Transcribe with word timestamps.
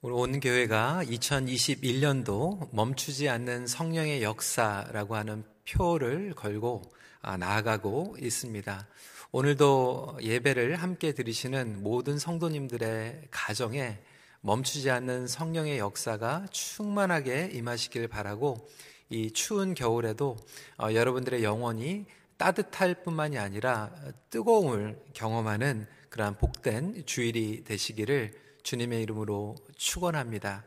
우리 0.00 0.12
온 0.12 0.38
교회가 0.38 1.02
2021년도 1.06 2.68
멈추지 2.72 3.28
않는 3.28 3.66
성령의 3.66 4.22
역사라고 4.22 5.16
하는 5.16 5.42
표를 5.68 6.34
걸고 6.36 6.82
아, 7.20 7.36
나아가고 7.36 8.14
있습니다. 8.20 8.86
오늘도 9.32 10.18
예배를 10.22 10.76
함께 10.76 11.10
드리시는 11.10 11.82
모든 11.82 12.16
성도님들의 12.16 13.22
가정에 13.32 13.98
멈추지 14.40 14.88
않는 14.88 15.26
성령의 15.26 15.78
역사가 15.80 16.46
충만하게 16.52 17.50
임하시길 17.54 18.06
바라고 18.06 18.68
이 19.10 19.32
추운 19.32 19.74
겨울에도 19.74 20.36
어, 20.80 20.94
여러분들의 20.94 21.42
영혼이 21.42 22.06
따뜻할 22.36 23.02
뿐만이 23.02 23.36
아니라 23.36 23.90
뜨거움을 24.30 24.96
경험하는 25.12 25.88
그러한 26.08 26.38
복된 26.38 27.04
주일이 27.04 27.64
되시기를 27.64 28.46
주님의 28.68 29.02
이름으로 29.04 29.56
축원합니다. 29.78 30.62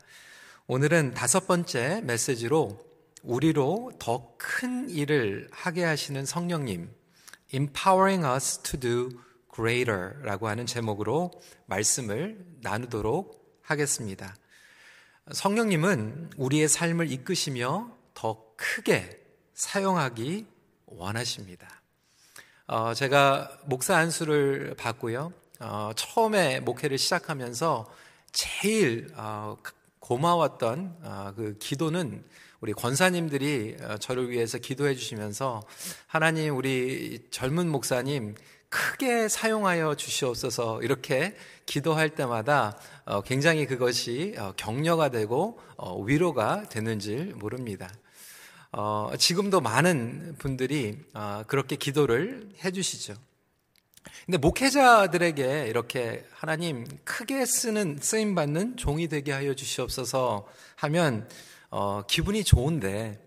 오늘은 0.66 1.14
다섯 1.14 1.46
번째 1.46 2.00
메시지로 2.00 2.76
우리로 3.22 3.92
더 4.00 4.36
큰 4.38 4.90
일을 4.90 5.48
하게 5.52 5.84
하시는 5.84 6.26
성령님, 6.26 6.92
empowering 7.54 8.26
us 8.26 8.58
to 8.64 8.80
do 8.80 9.10
greater 9.54 10.14
라고 10.22 10.48
하는 10.48 10.66
제목으로 10.66 11.30
말씀을 11.66 12.44
나누도록 12.60 13.60
하겠습니다. 13.62 14.34
성령님은 15.30 16.32
우리의 16.36 16.66
삶을 16.66 17.08
이끄시며 17.12 17.96
더 18.14 18.44
크게 18.56 19.10
사용하기 19.54 20.46
원하십니다. 20.86 21.80
어, 22.66 22.94
제가 22.94 23.60
목사 23.66 23.96
안수를 23.96 24.74
받고요. 24.76 25.32
어, 25.62 25.92
처음에 25.94 26.58
목회를 26.60 26.98
시작하면서 26.98 27.88
제일 28.32 29.08
어, 29.14 29.56
고마웠던 30.00 30.96
어, 31.04 31.32
그 31.36 31.56
기도는 31.58 32.24
우리 32.60 32.72
권사님들이 32.72 33.76
어, 33.80 33.96
저를 33.98 34.28
위해서 34.30 34.58
기도해 34.58 34.96
주시면서 34.96 35.62
하나님 36.08 36.56
우리 36.56 37.28
젊은 37.30 37.68
목사님 37.68 38.34
크게 38.68 39.28
사용하여 39.28 39.94
주시옵소서 39.94 40.82
이렇게 40.82 41.36
기도할 41.64 42.10
때마다 42.10 42.76
어, 43.04 43.20
굉장히 43.20 43.66
그것이 43.66 44.34
어, 44.38 44.54
격려가 44.56 45.10
되고 45.10 45.60
위로가 46.06 46.68
되는 46.68 46.98
줄 46.98 47.34
모릅니다. 47.34 47.92
지금도 49.18 49.60
많은 49.60 50.36
분들이 50.38 50.96
그렇게 51.48 51.76
기도를 51.76 52.48
해주시죠. 52.64 53.14
근데 54.26 54.38
목회자들에게 54.38 55.66
이렇게 55.68 56.24
하나님 56.32 56.86
크게 57.04 57.44
쓰는 57.44 57.98
쓰임 58.00 58.34
받는 58.34 58.76
종이 58.76 59.08
되게 59.08 59.32
하여 59.32 59.54
주시옵소서 59.54 60.46
하면 60.76 61.28
어, 61.70 62.02
기분이 62.06 62.44
좋은데 62.44 63.20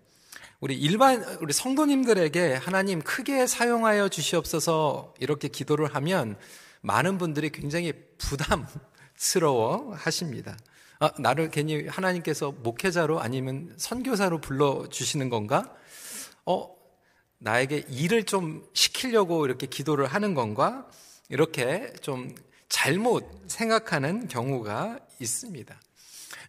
우리 0.60 0.76
일반 0.76 1.22
우리 1.40 1.52
성도님들에게 1.52 2.54
하나님 2.54 3.02
크게 3.02 3.46
사용하여 3.46 4.08
주시옵소서 4.08 5.14
이렇게 5.18 5.48
기도를 5.48 5.94
하면 5.94 6.36
많은 6.80 7.18
분들이 7.18 7.50
굉장히 7.50 7.92
부담스러워 8.18 9.94
하십니다. 9.94 10.56
아, 10.98 11.10
나를 11.18 11.50
괜히 11.50 11.86
하나님께서 11.86 12.52
목회자로 12.52 13.20
아니면 13.20 13.74
선교사로 13.76 14.40
불러 14.40 14.88
주시는 14.88 15.28
건가? 15.28 15.74
어, 16.46 16.75
나에게 17.38 17.86
일을 17.88 18.24
좀 18.24 18.66
시키려고 18.72 19.46
이렇게 19.46 19.66
기도를 19.66 20.06
하는 20.06 20.34
건가? 20.34 20.88
이렇게 21.28 21.92
좀 22.00 22.34
잘못 22.68 23.28
생각하는 23.48 24.28
경우가 24.28 24.98
있습니다. 25.18 25.80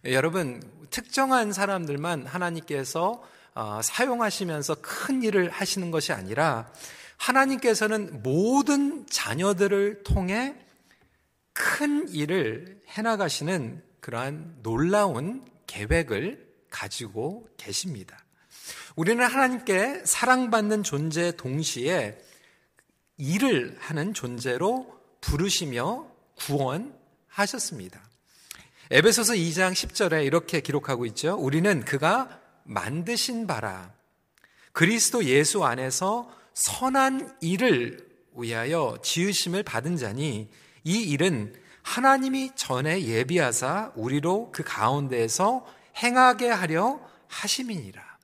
여러분, 0.06 0.62
특정한 0.90 1.52
사람들만 1.52 2.26
하나님께서 2.26 3.22
어, 3.54 3.80
사용하시면서 3.82 4.76
큰 4.80 5.22
일을 5.22 5.50
하시는 5.50 5.90
것이 5.90 6.12
아니라 6.12 6.70
하나님께서는 7.16 8.22
모든 8.22 9.04
자녀들을 9.08 10.04
통해 10.04 10.54
큰 11.52 12.08
일을 12.08 12.80
해나가시는 12.86 13.82
그러한 14.00 14.58
놀라운 14.62 15.44
계획을 15.66 16.46
가지고 16.70 17.48
계십니다. 17.56 18.16
우리는 18.98 19.24
하나님께 19.24 20.02
사랑받는 20.04 20.82
존재 20.82 21.30
동시에 21.36 22.18
일을 23.16 23.76
하는 23.78 24.12
존재로 24.12 24.92
부르시며 25.20 26.04
구원하셨습니다. 26.34 28.02
에베소서 28.90 29.34
2장 29.34 29.70
10절에 29.70 30.26
이렇게 30.26 30.60
기록하고 30.60 31.06
있죠. 31.06 31.36
우리는 31.38 31.84
그가 31.84 32.40
만드신 32.64 33.46
바라 33.46 33.92
그리스도 34.72 35.22
예수 35.26 35.64
안에서 35.64 36.28
선한 36.54 37.36
일을 37.40 38.04
위하여 38.34 38.98
지으심을 39.00 39.62
받은 39.62 39.96
자니 39.96 40.50
이 40.82 41.02
일은 41.02 41.54
하나님이 41.82 42.50
전에 42.56 43.04
예비하사 43.04 43.92
우리로 43.94 44.50
그 44.50 44.64
가운데에서 44.64 45.64
행하게 46.02 46.48
하려 46.48 46.98
하심이니라. 47.28 48.17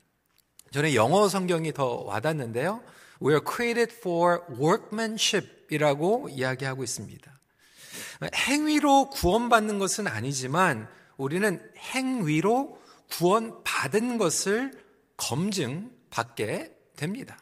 저는 0.74 0.94
영어 0.94 1.28
성경이 1.28 1.72
더 1.72 2.02
와닿는데요. 2.02 2.82
We 3.22 3.34
are 3.34 3.40
created 3.48 3.94
for 3.94 4.40
workmanship 4.58 5.68
이라고 5.70 6.28
이야기하고 6.28 6.82
있습니다. 6.82 7.32
행위로 8.34 9.10
구원받는 9.10 9.78
것은 9.78 10.08
아니지만 10.08 10.88
우리는 11.16 11.62
행위로 11.78 12.76
구원받은 13.08 14.18
것을 14.18 14.72
검증받게 15.16 16.72
됩니다. 16.96 17.38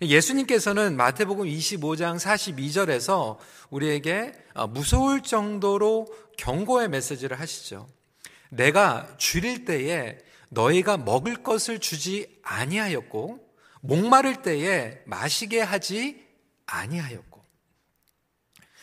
예수님께서는 0.00 0.96
마태복음 0.96 1.44
25장 1.44 2.18
42절에서 2.18 3.36
우리에게 3.68 4.32
무서울 4.70 5.22
정도로 5.22 6.06
경고의 6.38 6.88
메시지를 6.88 7.38
하시죠. 7.38 7.86
내가 8.48 9.14
줄일 9.18 9.66
때에 9.66 10.20
너희가 10.48 10.96
먹을 10.96 11.42
것을 11.42 11.78
주지 11.78 12.40
아니하였고 12.42 13.46
목마를 13.80 14.42
때에 14.42 15.02
마시게 15.06 15.60
하지 15.60 16.26
아니하였고 16.66 17.44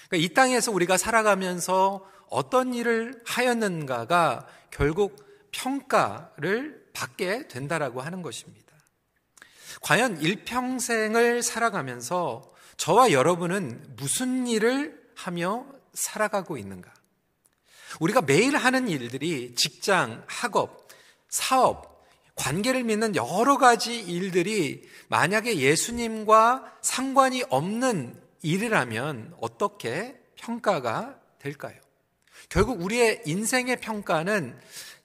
그러니까 0.09 0.17
이 0.17 0.33
땅에서 0.33 0.71
우리가 0.71 0.97
살아가면서 0.97 2.07
어떤 2.29 2.73
일을 2.73 3.21
하였는가가 3.25 4.47
결국 4.71 5.23
평가를 5.51 6.83
받게 6.93 7.47
된다라고 7.47 8.01
하는 8.01 8.21
것입니다. 8.21 8.73
과연 9.81 10.21
일평생을 10.21 11.43
살아가면서 11.43 12.53
저와 12.77 13.11
여러분은 13.11 13.95
무슨 13.97 14.47
일을 14.47 15.01
하며 15.15 15.65
살아가고 15.93 16.57
있는가? 16.57 16.91
우리가 17.99 18.21
매일 18.21 18.57
하는 18.57 18.87
일들이 18.87 19.53
직장, 19.55 20.23
학업, 20.27 20.82
사업, 21.33 22.05
관계를 22.35 22.83
맺는 22.83 23.15
여러 23.15 23.57
가지 23.57 23.99
일들이 23.99 24.87
만약에 25.07 25.57
예수님과 25.57 26.77
상관이 26.83 27.43
없는 27.49 28.21
일이라면 28.43 29.33
어떻게 29.41 30.15
평가가 30.35 31.19
될까요? 31.39 31.73
결국 32.49 32.83
우리의 32.83 33.23
인생의 33.25 33.81
평가는 33.81 34.55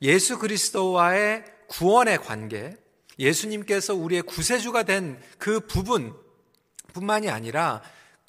예수 0.02 0.38
그리스도와의 0.38 1.44
구원의 1.68 2.18
관계, 2.18 2.76
예수님께서 3.18 3.94
우리의 3.94 4.20
구세주가 4.20 4.82
된 4.82 5.18
그 5.38 5.60
부분 5.60 6.14
뿐만이 6.92 7.30
아니라 7.30 7.80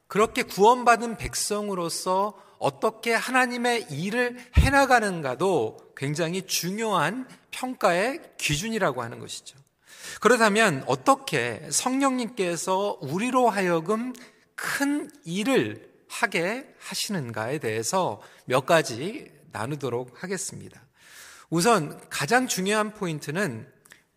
그렇게 0.10 0.42
구원받은 0.42 1.18
백성으로서 1.18 2.34
어떻게 2.58 3.14
하나님의 3.14 3.88
일을 3.92 4.38
해나가는가도 4.58 5.78
굉장히 5.96 6.42
중요한 6.46 7.30
평가의 7.52 8.22
기준이라고 8.38 9.04
하는 9.04 9.20
것이죠. 9.20 9.56
그렇다면 10.20 10.84
어떻게 10.88 11.62
성령님께서 11.70 12.98
우리로 13.02 13.50
하여금 13.50 14.14
큰 14.56 15.12
일을 15.26 15.88
하게 16.10 16.68
하시는가에 16.80 17.60
대해서 17.60 18.20
몇 18.46 18.66
가지 18.66 19.32
나누도록 19.52 20.24
하겠습니다. 20.24 20.82
우선 21.52 22.02
가장 22.10 22.48
중요한 22.48 22.96
포인트는 22.96 23.72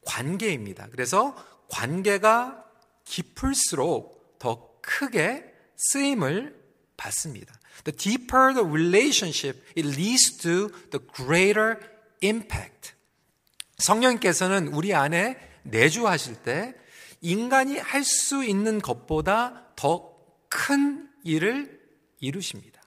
관계입니다. 0.06 0.88
그래서 0.90 1.37
관계가 1.69 2.64
깊을수록 3.05 4.38
더 4.38 4.70
크게 4.81 5.51
쓰임을 5.90 6.61
받습니다. 6.96 7.55
The 7.84 7.96
deeper 7.96 8.55
the 8.55 8.67
relationship, 8.69 9.61
it 9.76 9.88
leads 9.88 10.37
to 10.43 10.69
the 10.90 11.00
greater 11.14 11.79
impact. 12.23 12.93
성령께서는 13.79 14.69
우리 14.69 14.94
안에 14.94 15.37
내주하실 15.64 16.43
때 16.43 16.75
인간이 17.20 17.79
할 17.79 18.05
수 18.05 18.44
있는 18.44 18.81
것보다 18.81 19.67
더 19.76 20.12
큰 20.49 21.08
일을 21.25 21.81
이루십니다. 22.20 22.82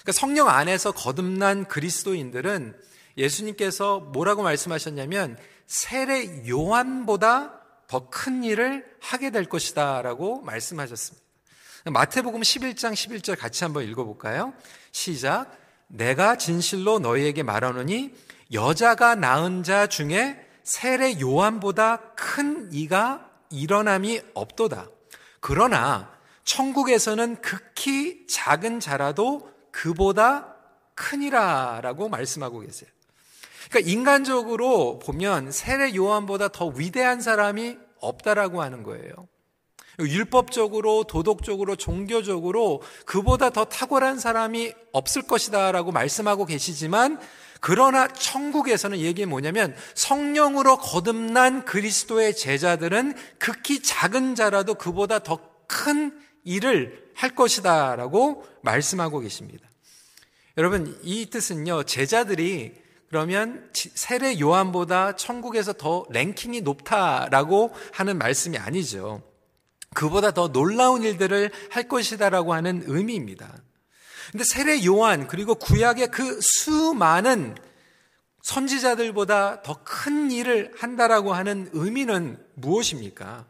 그러니까 0.00 0.12
성령 0.12 0.48
안에서 0.48 0.92
거듭난 0.92 1.66
그리스도인들은 1.66 2.74
예수님께서 3.18 4.00
뭐라고 4.00 4.42
말씀하셨냐면 4.42 5.36
세례 5.66 6.48
요한보다 6.48 7.60
더 7.86 8.08
큰 8.08 8.44
일을 8.44 8.86
하게 9.00 9.30
될 9.30 9.44
것이다 9.44 10.00
라고 10.00 10.40
말씀하셨습니다. 10.40 11.19
마태복음 11.86 12.42
11장 12.42 12.92
11절 12.92 13.38
같이 13.38 13.64
한번 13.64 13.84
읽어볼까요? 13.84 14.52
시작. 14.92 15.56
내가 15.86 16.36
진실로 16.36 16.98
너희에게 16.98 17.42
말하노니 17.42 18.14
여자가 18.52 19.14
낳은 19.14 19.62
자 19.62 19.86
중에 19.86 20.46
세례 20.62 21.18
요한보다 21.20 22.12
큰 22.16 22.68
이가 22.72 23.28
일어남이 23.50 24.20
없도다. 24.34 24.88
그러나 25.40 26.12
천국에서는 26.44 27.40
극히 27.40 28.26
작은 28.26 28.80
자라도 28.80 29.50
그보다 29.70 30.54
크니라라고 30.94 32.08
말씀하고 32.08 32.60
계세요. 32.60 32.90
그러니까 33.70 33.90
인간적으로 33.90 34.98
보면 34.98 35.50
세례 35.50 35.94
요한보다 35.94 36.48
더 36.48 36.66
위대한 36.66 37.20
사람이 37.20 37.78
없다라고 38.00 38.62
하는 38.62 38.82
거예요. 38.82 39.28
율법적으로, 40.08 41.04
도덕적으로, 41.04 41.76
종교적으로 41.76 42.82
그보다 43.04 43.50
더 43.50 43.64
탁월한 43.64 44.18
사람이 44.18 44.72
없을 44.92 45.22
것이다 45.22 45.72
라고 45.72 45.92
말씀하고 45.92 46.46
계시지만 46.46 47.18
그러나 47.60 48.08
천국에서는 48.08 48.98
얘기 48.98 49.26
뭐냐면 49.26 49.76
성령으로 49.94 50.78
거듭난 50.78 51.64
그리스도의 51.64 52.34
제자들은 52.34 53.14
극히 53.38 53.82
작은 53.82 54.34
자라도 54.34 54.74
그보다 54.74 55.18
더 55.18 55.50
큰 55.70 56.20
일을 56.44 57.10
할 57.14 57.34
것이다 57.34 57.94
라고 57.96 58.44
말씀하고 58.62 59.20
계십니다. 59.20 59.68
여러분, 60.58 60.98
이 61.02 61.26
뜻은요, 61.30 61.84
제자들이 61.84 62.74
그러면 63.08 63.70
세례 63.72 64.38
요한보다 64.38 65.16
천국에서 65.16 65.72
더 65.72 66.04
랭킹이 66.10 66.60
높다라고 66.62 67.72
하는 67.92 68.18
말씀이 68.18 68.58
아니죠. 68.58 69.22
그보다 69.94 70.30
더 70.30 70.48
놀라운 70.48 71.02
일들을 71.02 71.50
할 71.70 71.88
것이다라고 71.88 72.54
하는 72.54 72.82
의미입니다. 72.86 73.54
근데 74.30 74.44
세례 74.44 74.84
요한 74.84 75.26
그리고 75.26 75.54
구약의 75.54 76.08
그 76.08 76.38
수많은 76.40 77.56
선지자들보다 78.42 79.62
더 79.62 79.80
큰 79.84 80.30
일을 80.30 80.72
한다라고 80.78 81.34
하는 81.34 81.68
의미는 81.72 82.38
무엇입니까? 82.54 83.44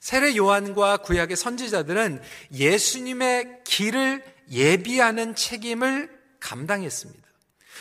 세례 0.00 0.36
요한과 0.36 0.98
구약의 0.98 1.36
선지자들은 1.36 2.20
예수님의 2.52 3.60
길을 3.64 4.24
예비하는 4.50 5.34
책임을 5.34 6.10
감당했습니다. 6.40 7.26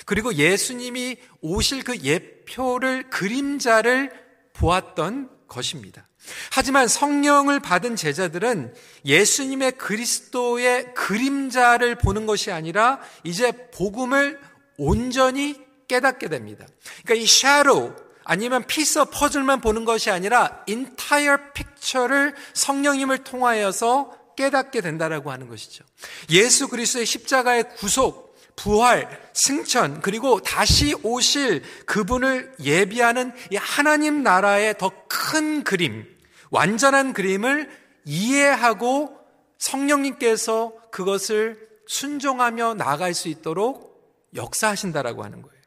그리고 0.05 0.33
예수님이 0.33 1.17
오실 1.41 1.83
그 1.83 1.97
예표를 1.97 3.09
그림자를 3.09 4.11
보았던 4.53 5.29
것입니다. 5.47 6.06
하지만 6.51 6.87
성령을 6.87 7.59
받은 7.59 7.95
제자들은 7.95 8.73
예수님의 9.05 9.73
그리스도의 9.73 10.93
그림자를 10.93 11.95
보는 11.95 12.25
것이 12.25 12.51
아니라 12.51 12.99
이제 13.23 13.51
복음을 13.71 14.39
온전히 14.77 15.59
깨닫게 15.87 16.27
됩니다. 16.29 16.65
그러니까 17.03 17.23
이 17.23 17.27
샤로 17.27 17.95
아니면 18.23 18.65
피서 18.67 19.05
퍼즐만 19.05 19.61
보는 19.61 19.85
것이 19.85 20.11
아니라 20.11 20.63
인타이어 20.67 21.37
픽처를 21.53 22.35
성령님을 22.53 23.19
통하여서 23.19 24.13
깨닫게 24.35 24.81
된다라고 24.81 25.31
하는 25.31 25.47
것이죠. 25.47 25.85
예수 26.29 26.67
그리스도의 26.67 27.05
십자가의 27.05 27.75
구속, 27.77 28.35
부활, 28.55 29.07
승천, 29.33 30.01
그리고 30.01 30.41
다시 30.41 30.93
오실 31.03 31.63
그분을 31.85 32.53
예비하는 32.59 33.31
이 33.51 33.55
하나님 33.55 34.23
나라의 34.23 34.77
더 34.77 34.91
큰 35.27 35.63
그림, 35.63 36.05
완전한 36.49 37.13
그림을 37.13 37.69
이해하고 38.05 39.17
성령님께서 39.57 40.73
그것을 40.91 41.67
순종하며 41.87 42.75
나아갈 42.75 43.13
수 43.13 43.27
있도록 43.29 43.87
역사하신다라고 44.35 45.23
하는 45.23 45.41
거예요. 45.41 45.57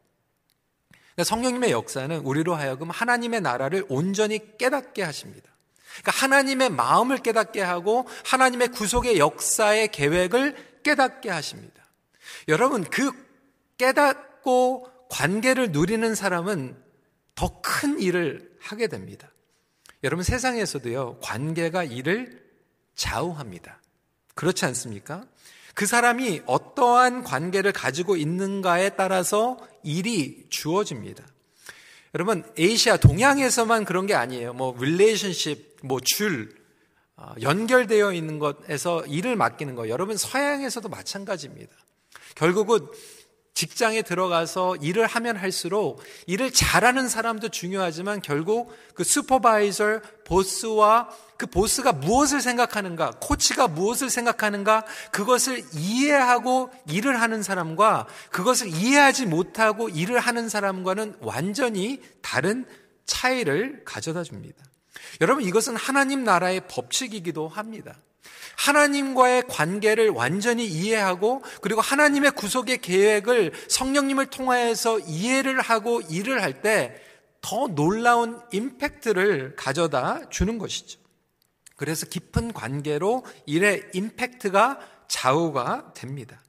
그러니까 1.15 1.25
성령님의 1.25 1.71
역사는 1.73 2.21
우리로 2.21 2.55
하여금 2.55 2.91
하나님의 2.91 3.41
나라를 3.41 3.85
온전히 3.88 4.56
깨닫게 4.59 5.03
하십니다. 5.03 5.50
그러니까 6.00 6.12
하나님의 6.12 6.71
마음을 6.71 7.19
깨닫게 7.19 7.61
하고 7.61 8.06
하나님의 8.25 8.69
구속의 8.69 9.19
역사의 9.19 9.88
계획을 9.88 10.81
깨닫게 10.83 11.31
하십니다. 11.31 11.85
여러분, 12.49 12.85
그 12.85 13.12
깨닫고 13.76 14.88
관계를 15.11 15.73
누리는 15.73 16.15
사람은 16.15 16.76
더 17.35 17.61
큰 17.62 17.99
일을 17.99 18.50
하게 18.61 18.87
됩니다. 18.87 19.30
여러분 20.02 20.23
세상에서도요, 20.25 21.19
관계가 21.20 21.85
일을 21.85 22.43
좌우합니다. 22.94 23.81
그렇지 24.35 24.64
않습니까? 24.67 25.26
그 25.75 25.87
사람이 25.87 26.43
어떠한 26.47 27.23
관계를 27.23 27.73
가지고 27.73 28.17
있는가에 28.17 28.91
따라서 28.91 29.58
일이 29.82 30.47
주어집니다. 30.49 31.25
여러분, 32.14 32.44
에이시아, 32.58 32.97
동양에서만 32.97 33.85
그런 33.85 34.06
게 34.06 34.14
아니에요. 34.14 34.52
뭐, 34.52 34.76
relationship, 34.79 35.79
뭐, 35.85 36.00
줄, 36.02 36.55
어, 37.17 37.35
연결되어 37.41 38.12
있는 38.12 38.38
것에서 38.38 39.05
일을 39.06 39.37
맡기는 39.37 39.75
거. 39.75 39.88
여러분, 39.88 40.17
서양에서도 40.17 40.88
마찬가지입니다. 40.88 41.73
결국은 42.35 42.88
직장에 43.55 44.02
들어가서 44.02 44.76
일을 44.76 45.06
하면 45.06 45.37
할수록 45.37 46.02
일을 46.26 46.52
잘하는 46.52 47.08
사람도 47.08 47.50
중요하지만 47.50 48.23
결국 48.23 48.73
그 48.94 49.05
supervisor, 49.05 50.00
보스와 50.25 51.11
그 51.37 51.47
보스가 51.47 51.93
무엇을 51.93 52.43
생각하는가, 52.43 53.12
코치가 53.20 53.67
무엇을 53.67 54.11
생각하는가, 54.11 54.85
그것을 55.11 55.64
이해하고 55.73 56.70
일을 56.87 57.20
하는 57.20 57.43
사람과 57.43 58.06
그것을 58.31 58.69
이해하지 58.69 59.26
못하고 59.26 59.88
일을 59.88 60.20
하는 60.20 60.50
사람과는 60.50 61.17
완전히 61.20 62.02
다른 62.20 62.67
차이를 63.06 63.82
가져다 63.85 64.23
줍니다. 64.23 64.62
여러분, 65.23 65.43
이것은 65.44 65.76
하나님 65.76 66.25
나라의 66.25 66.62
법칙이기도 66.69 67.49
합니다. 67.49 67.97
하나님과의 68.56 69.44
관계를 69.49 70.11
완전히 70.11 70.67
이해하고 70.67 71.43
그리고 71.62 71.81
하나님의 71.81 72.32
구속의 72.32 72.78
계획을 72.78 73.52
성령님을 73.69 74.26
통하여서 74.26 75.00
이해를 75.00 75.61
하고 75.61 76.00
일을 76.02 76.42
할 76.42 76.61
때 76.62 77.11
더 77.40 77.68
놀라운 77.68 78.40
임팩트를 78.52 79.56
가져다 79.56 80.28
주는 80.28 80.59
것이죠. 80.59 80.99
그래서 81.76 82.06
깊은 82.06 82.52
관계로 82.52 83.25
일의 83.47 83.88
임팩트가 83.95 84.78
좌우가 85.09 85.95
됩니다. 85.95 86.42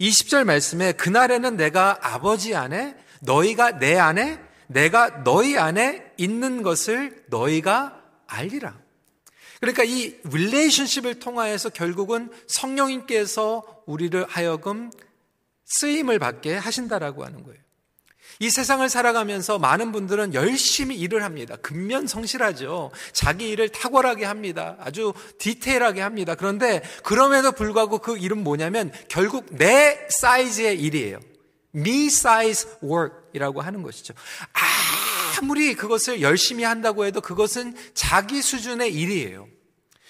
20절 0.00 0.44
말씀에 0.44 0.92
그날에는 0.92 1.56
내가 1.56 1.98
아버지 2.02 2.56
안에 2.56 2.96
너희가 3.20 3.78
내 3.78 3.96
안에 3.96 4.40
내가 4.66 5.22
너희 5.22 5.56
안에 5.56 6.12
있는 6.16 6.62
것을 6.62 7.24
너희가 7.28 8.02
알리라. 8.26 8.76
그러니까 9.64 9.84
이 9.84 10.14
relationship을 10.24 11.20
통하여서 11.20 11.70
결국은 11.70 12.30
성령님께서 12.46 13.62
우리를 13.86 14.22
하여금 14.28 14.90
쓰임을 15.64 16.18
받게 16.18 16.54
하신다라고 16.54 17.24
하는 17.24 17.42
거예요. 17.44 17.58
이 18.40 18.50
세상을 18.50 18.86
살아가면서 18.86 19.58
많은 19.58 19.90
분들은 19.92 20.34
열심히 20.34 20.96
일을 20.96 21.24
합니다. 21.24 21.56
근면 21.62 22.06
성실하죠. 22.06 22.90
자기 23.12 23.48
일을 23.48 23.70
탁월하게 23.70 24.26
합니다. 24.26 24.76
아주 24.80 25.14
디테일하게 25.38 26.02
합니다. 26.02 26.34
그런데 26.34 26.82
그럼에도 27.02 27.52
불구하고 27.52 27.98
그 27.98 28.18
일은 28.18 28.44
뭐냐면 28.44 28.92
결국 29.08 29.46
내 29.50 30.06
사이즈의 30.10 30.78
일이에요. 30.78 31.20
me 31.74 32.06
size 32.06 32.68
work이라고 32.82 33.62
하는 33.62 33.82
것이죠. 33.82 34.12
아무리 35.40 35.74
그것을 35.74 36.20
열심히 36.20 36.64
한다고 36.64 37.06
해도 37.06 37.22
그것은 37.22 37.74
자기 37.94 38.42
수준의 38.42 38.92
일이에요. 38.92 39.53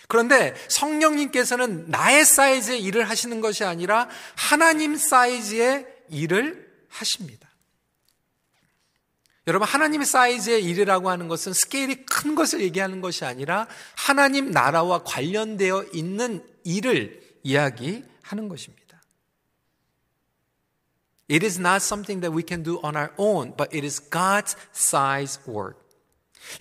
그런데 0.09 0.55
성령님께서는 0.69 1.91
나의 1.91 2.25
사이즈의 2.25 2.83
일을 2.83 3.09
하시는 3.09 3.41
것이 3.41 3.65
아니라 3.65 4.09
하나님 4.37 4.97
사이즈의 4.97 5.87
일을 6.11 6.71
하십니다. 6.89 7.49
여러분, 9.47 9.69
하나님의 9.69 10.07
사이즈의 10.07 10.65
일이라고 10.65 11.11
하는 11.11 11.29
것은 11.29 11.53
스케일이 11.53 12.07
큰 12.07 12.35
것을 12.35 12.63
얘기하는 12.63 13.03
것이 13.03 13.27
아니라 13.27 13.67
하나님 13.95 14.51
나라와 14.51 15.03
관련되어 15.05 15.87
있는 15.93 16.47
일을 16.65 17.21
이야기하는 17.43 18.49
것입니다. 18.49 19.03
It 21.31 21.45
is 21.45 21.59
not 21.59 21.77
something 21.77 22.21
that 22.21 22.35
we 22.35 22.43
can 22.47 22.63
do 22.63 22.81
on 22.83 22.97
our 22.97 23.13
own, 23.19 23.55
but 23.57 23.75
it 23.75 23.85
is 23.85 24.01
God's 24.11 24.57
size 24.75 25.41
work. 25.47 25.84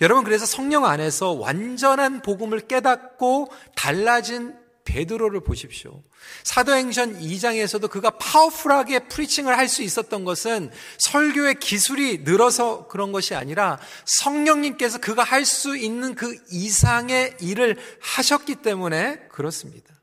여러분, 0.00 0.24
그래서 0.24 0.46
성령 0.46 0.84
안에서 0.84 1.32
완전한 1.32 2.22
복음을 2.22 2.60
깨닫고 2.60 3.50
달라진 3.74 4.56
베드로를 4.84 5.40
보십시오. 5.40 6.02
사도행전 6.42 7.20
2장에서도 7.20 7.88
그가 7.90 8.10
파워풀하게 8.10 9.08
프리칭을 9.08 9.56
할 9.56 9.68
수 9.68 9.82
있었던 9.82 10.24
것은 10.24 10.70
설교의 10.98 11.58
기술이 11.58 12.18
늘어서 12.18 12.86
그런 12.86 13.12
것이 13.12 13.34
아니라 13.34 13.78
성령님께서 14.04 14.98
그가 14.98 15.22
할 15.22 15.44
수 15.44 15.76
있는 15.76 16.14
그 16.14 16.36
이상의 16.50 17.36
일을 17.40 17.76
하셨기 18.00 18.56
때문에 18.56 19.26
그렇습니다. 19.30 19.94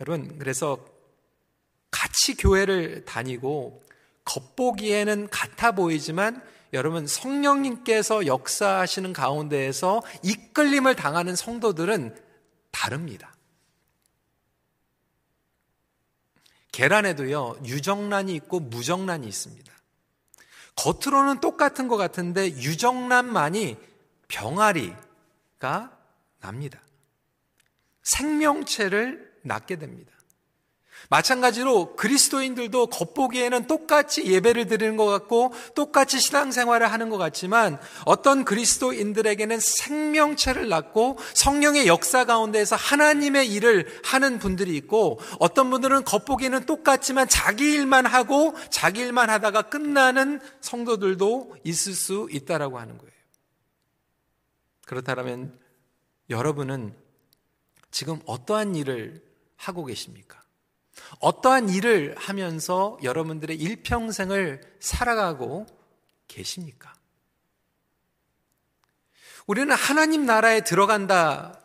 여러분, 0.00 0.38
그래서 0.38 0.84
같이 1.90 2.34
교회를 2.34 3.04
다니고 3.06 3.82
겉보기에는 4.24 5.28
같아 5.30 5.72
보이지만 5.72 6.42
여러분 6.72 7.06
성령님께서 7.06 8.26
역사하시는 8.26 9.12
가운데에서 9.12 10.02
이끌림을 10.22 10.96
당하는 10.96 11.34
성도들은 11.34 12.16
다릅니다. 12.70 13.34
계란에도요, 16.72 17.58
유정란이 17.64 18.34
있고 18.36 18.60
무정란이 18.60 19.26
있습니다. 19.26 19.72
겉으로는 20.76 21.40
똑같은 21.40 21.88
것 21.88 21.96
같은데 21.96 22.46
유정란만이 22.46 23.76
병아리가 24.28 25.98
납니다. 26.40 26.80
생명체를 28.02 29.40
낳게 29.42 29.76
됩니다. 29.76 30.12
마찬가지로 31.10 31.96
그리스도인들도 31.96 32.88
겉보기에는 32.88 33.66
똑같이 33.66 34.26
예배를 34.26 34.66
드리는 34.66 34.96
것 34.96 35.06
같고 35.06 35.52
똑같이 35.74 36.20
신앙생활을 36.20 36.90
하는 36.92 37.08
것 37.08 37.16
같지만 37.16 37.80
어떤 38.04 38.44
그리스도인들에게는 38.44 39.58
생명체를 39.60 40.68
낳고 40.68 41.18
성령의 41.34 41.86
역사 41.86 42.24
가운데에서 42.24 42.76
하나님의 42.76 43.50
일을 43.52 43.86
하는 44.04 44.38
분들이 44.38 44.76
있고 44.76 45.18
어떤 45.38 45.70
분들은 45.70 46.04
겉보기에는 46.04 46.66
똑같지만 46.66 47.28
자기 47.28 47.72
일만 47.72 48.04
하고 48.04 48.54
자기 48.70 49.00
일만 49.00 49.30
하다가 49.30 49.62
끝나는 49.62 50.40
성도들도 50.60 51.56
있을 51.64 51.94
수 51.94 52.28
있다라고 52.30 52.78
하는 52.78 52.98
거예요. 52.98 53.12
그렇다면 54.86 55.58
여러분은 56.30 56.94
지금 57.90 58.20
어떠한 58.26 58.74
일을 58.74 59.22
하고 59.56 59.84
계십니까? 59.84 60.37
어떠한 61.20 61.68
일을 61.68 62.14
하면서 62.18 62.98
여러분들의 63.02 63.56
일평생을 63.56 64.60
살아가고 64.80 65.66
계십니까? 66.28 66.92
우리는 69.46 69.74
하나님 69.74 70.26
나라에 70.26 70.60
들어간다. 70.60 71.58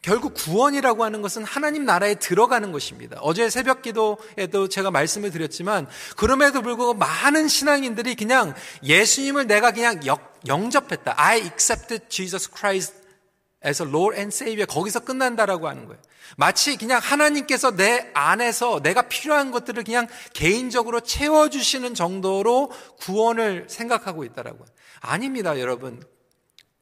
결국 0.00 0.34
구원이라고 0.34 1.02
하는 1.02 1.22
것은 1.22 1.42
하나님 1.42 1.84
나라에 1.84 2.14
들어가는 2.14 2.70
것입니다. 2.70 3.18
어제 3.20 3.50
새벽 3.50 3.82
기도에도 3.82 4.68
제가 4.68 4.92
말씀을 4.92 5.32
드렸지만 5.32 5.88
그럼에도 6.16 6.62
불구하고 6.62 6.94
많은 6.94 7.48
신앙인들이 7.48 8.14
그냥 8.14 8.54
예수님을 8.84 9.48
내가 9.48 9.72
그냥 9.72 10.00
영접했다. 10.46 11.14
I 11.16 11.40
accepted 11.40 12.06
Jesus 12.08 12.48
Christ 12.48 12.94
as 13.66 13.82
a 13.82 13.88
Lord 13.88 14.16
and 14.16 14.32
Savior. 14.32 14.66
거기서 14.66 15.00
끝난다라고 15.00 15.66
하는 15.68 15.86
거예요. 15.86 16.00
마치 16.36 16.76
그냥 16.76 17.00
하나님께서 17.02 17.74
내 17.74 18.10
안에서 18.14 18.80
내가 18.82 19.02
필요한 19.02 19.50
것들을 19.50 19.82
그냥 19.84 20.06
개인적으로 20.32 21.00
채워주시는 21.00 21.94
정도로 21.94 22.70
구원을 23.00 23.66
생각하고 23.68 24.24
있다라고. 24.24 24.64
아닙니다, 25.00 25.58
여러분. 25.58 26.02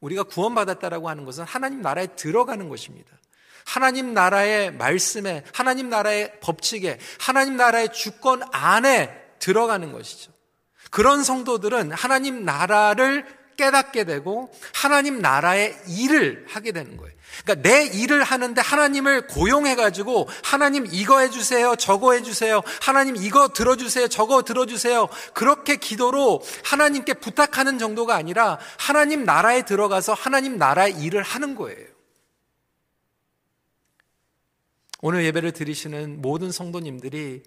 우리가 0.01 0.25
구원받았다라고 0.25 1.09
하는 1.09 1.25
것은 1.25 1.45
하나님 1.45 1.81
나라에 1.81 2.09
들어가는 2.17 2.69
것입니다. 2.69 3.11
하나님 3.65 4.15
나라의 4.15 4.73
말씀에, 4.73 5.45
하나님 5.53 5.89
나라의 5.89 6.41
법칙에, 6.41 6.99
하나님 7.19 7.57
나라의 7.57 7.93
주권 7.93 8.43
안에 8.53 9.11
들어가는 9.39 9.93
것이죠. 9.93 10.33
그런 10.91 11.25
성도들은 11.25 11.93
하나님 11.93 12.45
나라를 12.45 13.27
깨닫게 13.57 14.05
되고 14.05 14.53
하나님 14.75 15.21
나라의 15.21 15.77
일을 15.89 16.45
하게 16.49 16.73
되는 16.73 16.97
거예요. 16.97 17.15
그러니까 17.43 17.69
내 17.69 17.85
일을 17.85 18.23
하는데 18.23 18.61
하나님을 18.61 19.27
고용해가지고 19.27 20.29
하나님 20.43 20.87
이거 20.91 21.21
해주세요, 21.21 21.77
저거 21.77 22.13
해주세요, 22.13 22.63
하나님 22.81 23.17
이거 23.17 23.49
들어주세요, 23.49 24.09
저거 24.09 24.43
들어주세요. 24.43 25.09
그렇게 25.35 25.77
기도로 25.77 26.43
하나님께 26.65 27.15
부탁하는 27.15 27.79
정도가 27.79 28.15
아니라 28.15 28.59
하나님 28.79 29.25
나라에 29.25 29.63
들어가서 29.63 30.15
하나님 30.15 30.57
나라의 30.57 31.01
일을 31.03 31.23
하는 31.23 31.55
거예요. 31.55 31.87
오늘 35.03 35.25
예배를 35.25 35.53
드리시는 35.53 36.23
모든 36.23 36.51
성도님들이 36.51 37.43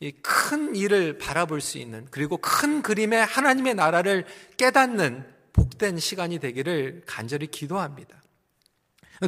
이큰 0.00 0.76
일을 0.76 1.18
바라볼 1.18 1.60
수 1.60 1.78
있는 1.78 2.06
그리고 2.10 2.36
큰 2.38 2.82
그림의 2.82 3.24
하나님의 3.24 3.74
나라를 3.74 4.26
깨닫는 4.56 5.35
복된 5.76 5.98
시간이 5.98 6.38
되기를 6.38 7.02
간절히 7.06 7.46
기도합니다. 7.46 8.22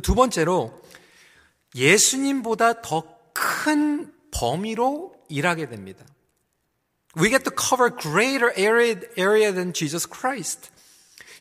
두 0.03 0.15
번째로 0.15 0.83
예수님보다 1.75 2.83
더 2.83 3.19
큰 3.39 4.13
범위로 4.33 5.15
일하게 5.29 5.69
됩니다. 5.69 6.05
We 7.17 7.31
get 7.31 7.45
to 7.45 7.53
cover 7.57 7.95
greater 7.97 8.53
area, 8.59 9.53
than 9.53 9.73
Jesus 9.73 10.09
Christ. 10.13 10.71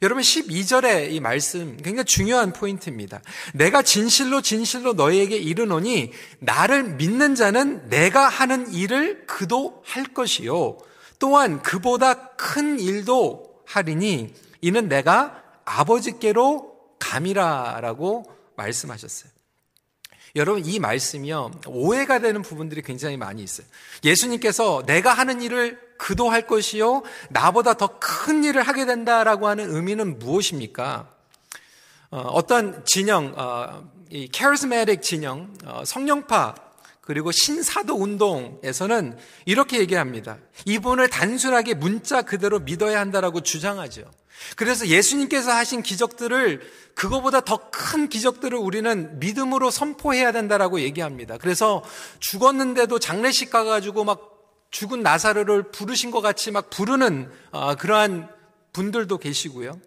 여러분 0.04 0.22
12절의 0.22 1.12
이 1.12 1.20
말씀 1.20 1.76
굉장히 1.78 2.06
중요한 2.06 2.54
포인트입니다. 2.54 3.22
내가 3.56 3.82
진실로 3.82 4.42
진실로 4.42 4.94
너희에게 4.94 5.38
이르노니 5.38 6.12
나를 6.40 6.96
믿는 6.96 7.34
자는 7.34 7.90
내가 7.90 8.28
하는 8.28 8.72
일을 8.72 9.26
그도 9.26 9.82
할 9.86 10.06
것이요 10.06 10.78
또한 11.18 11.64
그보다 11.64 12.36
큰 12.36 12.80
일도 12.80 13.64
하리니 13.66 14.34
이는 14.62 14.88
내가 14.88 15.44
아버지께로 15.66 16.76
감이라라고 17.00 18.26
말씀하셨어요. 18.56 19.32
여러분 20.36 20.66
이 20.66 20.80
말씀이요 20.80 21.52
오해가 21.68 22.20
되는 22.20 22.42
부분들이 22.42 22.82
굉장히 22.82 23.18
많이 23.18 23.42
있어요. 23.44 23.66
예수님께서 24.04 24.84
내가 24.86 25.14
하는 25.14 25.42
일을 25.42 25.80
그도 25.98 26.30
할 26.30 26.46
것이요 26.46 27.04
나보다 27.30 27.74
더 27.74 28.00
큰 28.00 28.44
일을 28.44 28.62
하게 28.62 28.86
된다라고 28.86 29.48
하는 29.48 29.74
의미는 29.74 30.20
무엇입니까? 30.20 31.10
어, 32.10 32.46
떤 32.46 32.84
진영, 32.86 33.34
어, 33.38 33.90
이 34.10 34.30
카리스마틱 34.30 35.02
진영, 35.02 35.54
어, 35.66 35.84
성령파 35.86 36.56
그리고 37.02 37.32
신사도 37.32 37.96
운동에서는 37.96 39.18
이렇게 39.46 39.80
얘기합니다. 39.80 40.38
이분을 40.66 41.10
단순하게 41.10 41.76
문자 41.76 42.22
그대로 42.22 42.60
믿어야 42.60 43.00
한다라고 43.00 43.42
주장하죠. 43.42 44.04
그래서 44.56 44.88
예수님께서 44.88 45.51
하신 45.51 45.82
기적들을 45.82 46.62
그거보다 46.96 47.41
더 47.41 47.58
큰 47.70 48.10
기적들을 48.10 48.58
우리는 48.58 49.17
믿음으로 49.20 49.72
선포해야 49.72 50.32
된다라고 50.32 50.82
얘기합니다. 50.82 51.38
그래서 51.38 51.84
죽었는데도 52.20 53.00
장례식 53.00 53.50
가가지고 53.50 54.03
막 54.03 54.34
죽은 54.72 55.01
나사로를 55.01 55.72
부르신 55.72 56.12
것 56.12 56.22
같이 56.22 56.51
막 56.51 56.70
부르는 56.70 57.32
어, 57.51 57.75
그러한 57.75 58.27
분들도 58.74 59.17
계시고요. 59.20 59.79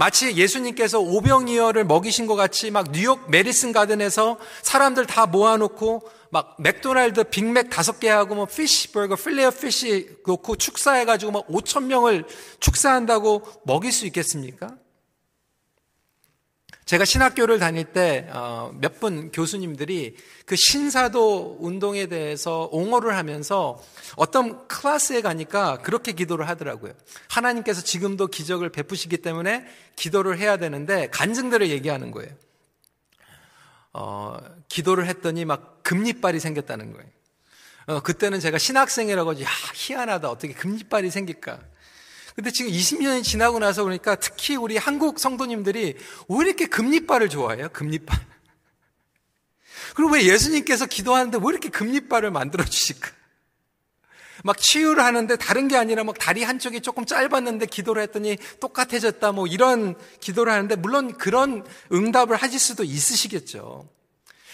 마치 0.00 0.34
예수님께서 0.34 0.98
오병이어를 0.98 1.84
먹이신 1.84 2.26
것 2.26 2.34
같이 2.34 2.70
막 2.70 2.90
뉴욕 2.90 3.30
매디슨 3.30 3.72
가든에서 3.72 4.38
사람들 4.62 5.04
다 5.04 5.26
모아놓고 5.26 6.08
막 6.30 6.56
맥도날드 6.58 7.24
빅맥 7.24 7.68
다섯 7.68 8.00
개 8.00 8.08
하고 8.08 8.34
뭐 8.34 8.46
fish 8.46 8.72
burger, 8.72 9.16
Filet-O-Fish 9.16 10.08
놓고 10.26 10.56
축사해가지고 10.56 11.32
막 11.32 11.46
5천 11.48 11.84
명을 11.84 12.24
축사한다고 12.60 13.42
먹일 13.64 13.92
수 13.92 14.06
있겠습니까? 14.06 14.74
제가 16.90 17.04
신학교를 17.04 17.60
다닐 17.60 17.84
때 17.84 18.28
몇분 18.80 19.18
어, 19.18 19.30
교수님들이 19.32 20.16
그 20.44 20.56
신사도 20.56 21.58
운동에 21.60 22.06
대해서 22.06 22.68
옹호를 22.72 23.16
하면서 23.16 23.80
어떤 24.16 24.66
클래스에 24.66 25.20
가니까 25.20 25.78
그렇게 25.82 26.10
기도를 26.10 26.48
하더라고요. 26.48 26.92
하나님께서 27.28 27.80
지금도 27.80 28.26
기적을 28.26 28.70
베푸시기 28.70 29.18
때문에 29.18 29.68
기도를 29.94 30.40
해야 30.40 30.56
되는데 30.56 31.08
간증들을 31.10 31.70
얘기하는 31.70 32.10
거예요. 32.10 32.32
어, 33.92 34.38
기도를 34.68 35.06
했더니 35.06 35.44
막 35.44 35.84
금리빨이 35.84 36.40
생겼다는 36.40 36.92
거예요. 36.92 37.08
어, 37.86 38.00
그때는 38.00 38.40
제가 38.40 38.58
신학생이라고 38.58 39.40
야 39.42 39.46
희한하다 39.74 40.28
어떻게 40.28 40.54
금리빨이 40.54 41.12
생길까? 41.12 41.60
근데 42.34 42.50
지금 42.50 42.70
20년이 42.70 43.22
지나고 43.22 43.58
나서 43.58 43.82
그러니까 43.82 44.14
특히 44.16 44.56
우리 44.56 44.76
한국 44.76 45.18
성도님들이 45.18 45.96
왜 46.28 46.46
이렇게 46.46 46.66
금리빨을 46.66 47.28
좋아해요? 47.28 47.68
금리빨. 47.72 48.18
그리고 49.94 50.12
왜 50.12 50.24
예수님께서 50.24 50.86
기도하는데 50.86 51.38
왜 51.38 51.44
이렇게 51.48 51.68
금리빨을 51.68 52.30
만들어 52.30 52.64
주실까? 52.64 53.10
막 54.42 54.56
치유를 54.58 55.04
하는데 55.04 55.36
다른 55.36 55.68
게 55.68 55.76
아니라 55.76 56.04
막 56.04 56.18
다리 56.18 56.42
한쪽이 56.42 56.80
조금 56.80 57.04
짧았는데 57.04 57.66
기도를 57.66 58.02
했더니 58.02 58.38
똑같아졌다 58.58 59.32
뭐 59.32 59.46
이런 59.46 59.96
기도를 60.20 60.52
하는데 60.52 60.76
물론 60.76 61.16
그런 61.18 61.64
응답을 61.92 62.36
하실 62.36 62.58
수도 62.58 62.84
있으시겠죠. 62.84 63.88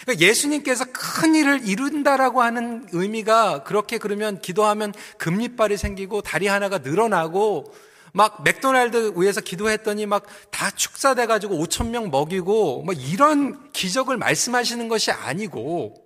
그러니까 0.01 0.25
예수님께서 0.25 0.85
큰 0.93 1.35
일을 1.35 1.67
이룬다라고 1.67 2.41
하는 2.41 2.87
의미가 2.91 3.63
그렇게 3.63 3.97
그러면 3.97 4.39
기도하면 4.39 4.93
금리빨이 5.17 5.77
생기고 5.77 6.21
다리 6.21 6.47
하나가 6.47 6.77
늘어나고 6.77 7.73
막 8.13 8.43
맥도날드 8.43 9.13
위에서 9.15 9.41
기도했더니 9.41 10.05
막 10.05 10.25
다 10.57 10.71
축사돼 10.71 11.27
가지고 11.27 11.55
5천 11.63 11.89
명 11.89 12.09
먹이고 12.09 12.81
뭐 12.81 12.93
이런 12.95 13.71
기적을 13.73 14.17
말씀하시는 14.17 14.87
것이 14.87 15.11
아니고 15.11 16.03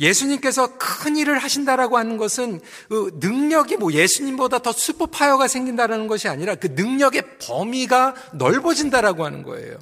예수님께서 0.00 0.78
큰 0.78 1.18
일을 1.18 1.38
하신다라고 1.38 1.98
하는 1.98 2.16
것은 2.16 2.62
그 2.88 3.18
능력이 3.20 3.76
뭐 3.76 3.92
예수님보다 3.92 4.60
더 4.60 4.72
슈퍼파이어가 4.72 5.46
생긴다라는 5.46 6.06
것이 6.06 6.26
아니라 6.26 6.54
그 6.54 6.68
능력의 6.68 7.36
범위가 7.38 8.14
넓어진다라고 8.32 9.26
하는 9.26 9.42
거예요. 9.42 9.76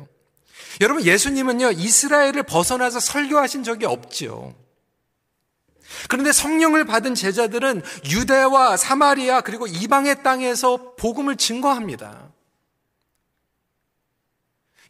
여러분 0.81 1.05
예수님은요 1.05 1.73
이스라엘을 1.73 2.43
벗어나서 2.45 3.01
설교하신 3.01 3.65
적이 3.65 3.87
없죠. 3.87 4.55
그런데 6.09 6.33
성령을 6.33 6.85
받은 6.85 7.15
제자들은 7.15 7.83
유대와 8.11 8.77
사마리아 8.77 9.41
그리고 9.41 9.67
이방의 9.67 10.23
땅에서 10.23 10.95
복음을 10.97 11.37
증거합니다. 11.37 12.31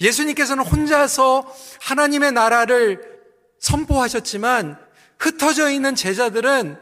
예수님께서는 0.00 0.64
혼자서 0.64 1.52
하나님의 1.80 2.32
나라를 2.32 3.18
선포하셨지만 3.58 4.78
흩어져 5.18 5.70
있는 5.70 5.94
제자들은 5.94 6.78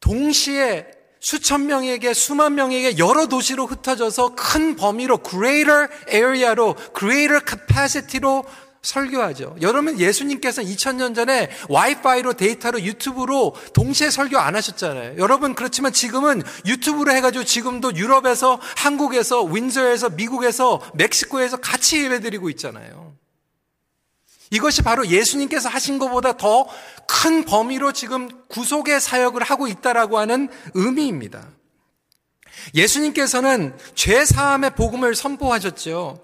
동시에 0.00 0.95
수천 1.26 1.66
명에게 1.66 2.14
수만 2.14 2.54
명에게 2.54 2.98
여러 2.98 3.26
도시로 3.26 3.66
흩어져서 3.66 4.36
큰 4.36 4.76
범위로 4.76 5.18
greater 5.28 5.88
area로 6.08 6.76
greater 6.96 7.40
capacity로 7.44 8.44
설교하죠. 8.82 9.56
여러분 9.60 9.98
예수님께서 9.98 10.62
2000년 10.62 11.16
전에 11.16 11.50
와이파이로 11.68 12.34
데이터로 12.34 12.80
유튜브로 12.80 13.56
동시에 13.74 14.10
설교 14.10 14.38
안 14.38 14.54
하셨잖아요. 14.54 15.18
여러분 15.18 15.56
그렇지만 15.56 15.92
지금은 15.92 16.44
유튜브로 16.64 17.10
해가지고 17.10 17.42
지금도 17.42 17.96
유럽에서 17.96 18.60
한국에서 18.76 19.42
윈저에서 19.42 20.10
미국에서 20.10 20.80
멕시코에서 20.94 21.56
같이 21.56 22.04
예배드리고 22.04 22.50
있잖아요. 22.50 23.05
이것이 24.50 24.82
바로 24.82 25.06
예수님께서 25.06 25.68
하신 25.68 25.98
것보다 25.98 26.36
더 26.36 26.66
큰 27.08 27.44
범위로 27.44 27.92
지금 27.92 28.28
구속의 28.48 29.00
사역을 29.00 29.42
하고 29.42 29.68
있다라고 29.68 30.18
하는 30.18 30.48
의미입니다. 30.74 31.48
예수님께서는 32.74 33.76
죄 33.94 34.24
사함의 34.24 34.70
복음을 34.70 35.14
선포하셨죠. 35.14 36.20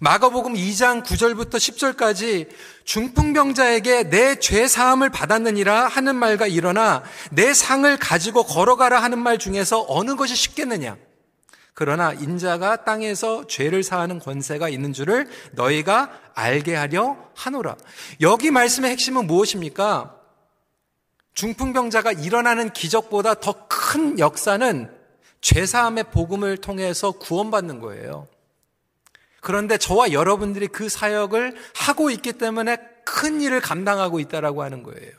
마가복음 0.00 0.54
2장 0.54 1.04
9절부터 1.04 1.54
10절까지 1.56 2.48
중풍병자에게 2.84 4.04
내 4.04 4.36
죄 4.36 4.68
사함을 4.68 5.10
받았느니라 5.10 5.88
하는 5.88 6.14
말과 6.14 6.46
일어나 6.46 7.02
내 7.32 7.52
상을 7.52 7.96
가지고 7.96 8.44
걸어가라 8.44 9.02
하는 9.02 9.18
말 9.18 9.36
중에서 9.38 9.84
어느 9.88 10.14
것이 10.14 10.36
쉽겠느냐? 10.36 10.96
그러나 11.74 12.12
인자가 12.12 12.84
땅에서 12.84 13.46
죄를 13.46 13.82
사하는 13.82 14.18
권세가 14.18 14.68
있는 14.68 14.92
줄을 14.92 15.28
너희가 15.52 16.10
알게 16.34 16.74
하려 16.74 17.16
하노라. 17.34 17.76
여기 18.20 18.50
말씀의 18.50 18.90
핵심은 18.90 19.26
무엇입니까? 19.26 20.16
중풍병자가 21.34 22.12
일어나는 22.12 22.72
기적보다 22.72 23.34
더 23.34 23.70
큰 23.90 24.18
역사는 24.18 24.88
죄사함의 25.40 26.04
복음을 26.12 26.58
통해서 26.58 27.12
구원받는 27.12 27.80
거예요. 27.80 28.28
그런데 29.40 29.78
저와 29.78 30.12
여러분들이 30.12 30.68
그 30.68 30.88
사역을 30.88 31.56
하고 31.74 32.10
있기 32.10 32.34
때문에 32.34 32.76
큰 33.04 33.40
일을 33.40 33.60
감당하고 33.60 34.20
있다라고 34.20 34.62
하는 34.62 34.82
거예요. 34.82 35.12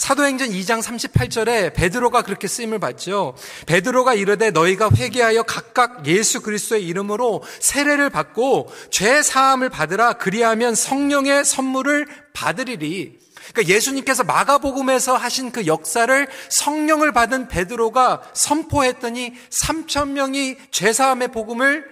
사도행전 0.00 0.48
2장 0.48 0.82
38절에 0.82 1.74
베드로가 1.74 2.22
그렇게 2.22 2.48
쓰임을 2.48 2.78
받죠. 2.78 3.34
베드로가 3.66 4.14
이르되 4.14 4.50
너희가 4.50 4.88
회개하여 4.96 5.42
각각 5.42 6.06
예수 6.06 6.40
그리스도의 6.40 6.86
이름으로 6.86 7.42
세례를 7.60 8.08
받고 8.08 8.72
죄 8.90 9.22
사함을 9.22 9.68
받으라 9.68 10.14
그리하면 10.14 10.74
성령의 10.74 11.44
선물을 11.44 12.06
받으리리. 12.32 13.18
그러니까 13.52 13.74
예수님께서 13.74 14.24
마가복음에서 14.24 15.18
하신 15.18 15.52
그 15.52 15.66
역사를 15.66 16.26
성령을 16.48 17.12
받은 17.12 17.48
베드로가 17.48 18.22
선포했더니 18.32 19.34
3천 19.50 20.12
명이 20.12 20.56
죄 20.70 20.94
사함의 20.94 21.28
복음을 21.28 21.84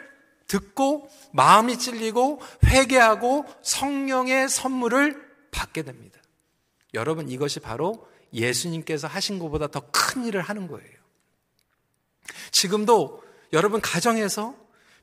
듣고 0.46 1.10
마음이 1.32 1.78
찔리고 1.78 2.40
회개하고 2.64 3.44
성령의 3.60 4.48
선물을 4.48 5.28
받게 5.50 5.82
됩니다. 5.82 6.07
여러분 6.94 7.28
이것이 7.28 7.60
바로 7.60 8.06
예수님께서 8.32 9.06
하신 9.06 9.38
것보다 9.38 9.68
더 9.68 9.82
큰 9.92 10.24
일을 10.24 10.40
하는 10.40 10.68
거예요. 10.68 10.98
지금도 12.50 13.22
여러분 13.52 13.80
가정에서 13.80 14.54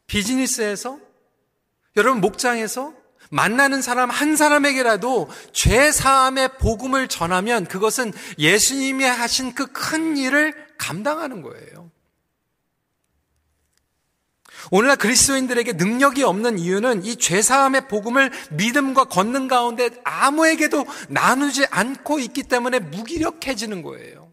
비즈니스에서 0.07 0.99
여러분 1.95 2.21
목장에서 2.21 2.93
만나는 3.31 3.81
사람 3.81 4.09
한 4.09 4.35
사람에게라도 4.35 5.29
죄 5.51 5.91
사함의 5.91 6.57
복음을 6.57 7.07
전하면 7.07 7.65
그것은 7.65 8.13
예수님이 8.37 9.03
하신 9.03 9.53
그 9.55 9.67
큰 9.67 10.17
일을 10.17 10.53
감당하는 10.77 11.41
거예요. 11.41 11.91
오늘날 14.71 14.97
그리스도인들에게 14.97 15.73
능력이 15.73 16.23
없는 16.23 16.59
이유는 16.59 17.03
이 17.05 17.15
죄사함의 17.17 17.87
복음을 17.87 18.31
믿음과 18.51 19.05
걷는 19.05 19.47
가운데 19.47 19.89
아무에게도 20.03 20.85
나누지 21.09 21.65
않고 21.69 22.19
있기 22.19 22.43
때문에 22.43 22.79
무기력해지는 22.79 23.81
거예요. 23.83 24.25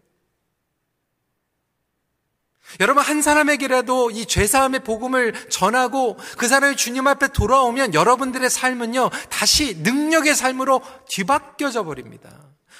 여러분 2.79 3.03
한 3.03 3.21
사람에게라도 3.21 4.09
이 4.11 4.25
죄사함의 4.25 4.83
복음을 4.83 5.33
전하고 5.49 6.17
그 6.37 6.47
사람이 6.47 6.75
주님 6.75 7.07
앞에 7.07 7.27
돌아오면 7.27 7.93
여러분들의 7.93 8.49
삶은요 8.49 9.11
다시 9.29 9.75
능력의 9.79 10.35
삶으로 10.35 10.81
뒤바뀌어져 11.07 11.83
버립니다. 11.83 12.31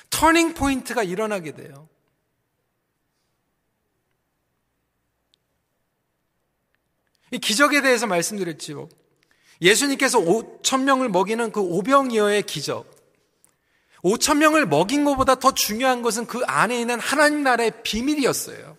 터닝 0.09 0.53
포인트가 0.55 1.03
일어나게 1.03 1.51
돼요. 1.51 1.87
기적에 7.39 7.81
대해서 7.81 8.07
말씀드렸지요. 8.07 8.89
예수님께서 9.61 10.19
5천 10.19 10.83
명을 10.83 11.09
먹이는 11.09 11.51
그 11.51 11.61
오병이어의 11.61 12.43
기적. 12.43 12.91
5천 14.03 14.37
명을 14.37 14.65
먹인 14.65 15.05
것보다 15.05 15.35
더 15.35 15.53
중요한 15.53 16.01
것은 16.01 16.25
그 16.25 16.41
안에 16.45 16.79
있는 16.79 16.99
하나님 16.99 17.43
나라의 17.43 17.71
비밀이었어요. 17.83 18.77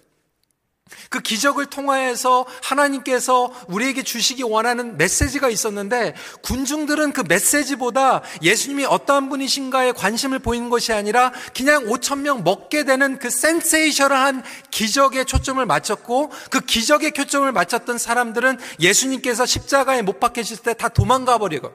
그 1.09 1.20
기적을 1.20 1.66
통하여서 1.66 2.44
하나님께서 2.62 3.51
우리에게 3.68 4.03
주시기 4.03 4.42
원하는 4.42 4.99
메시지가 4.99 5.49
있었는데 5.49 6.14
군중들은 6.42 7.12
그 7.12 7.23
메시지보다 7.27 8.23
예수님이 8.42 8.85
어떠한 8.85 9.31
분이신가에 9.31 9.92
관심을 9.92 10.40
보이는 10.40 10.68
것이 10.68 10.92
아니라 10.92 11.33
그냥 11.57 11.87
5천 11.87 12.18
명 12.20 12.44
먹게 12.44 12.85
되는 12.85 13.18
그 13.18 13.31
센세이셔널한 13.31 14.42
기적에 14.70 15.25
초점을 15.25 15.64
맞췄고 15.64 16.31
그 16.51 16.61
기적에 16.61 17.12
초점을 17.12 17.51
맞췄던 17.51 17.97
사람들은 17.97 18.59
예수님께서 18.81 19.47
십자가에 19.47 20.03
못 20.03 20.20
박히실 20.20 20.59
때 20.59 20.75
다 20.75 20.88
도망가 20.88 21.38
버리고 21.38 21.73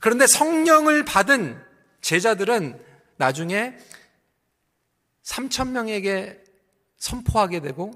그런데 0.00 0.26
성령을 0.26 1.04
받은 1.04 1.60
제자들은 2.02 2.78
나중에 3.16 3.74
3천 5.24 5.70
명에게 5.70 6.43
선포하게 7.04 7.60
되고 7.60 7.92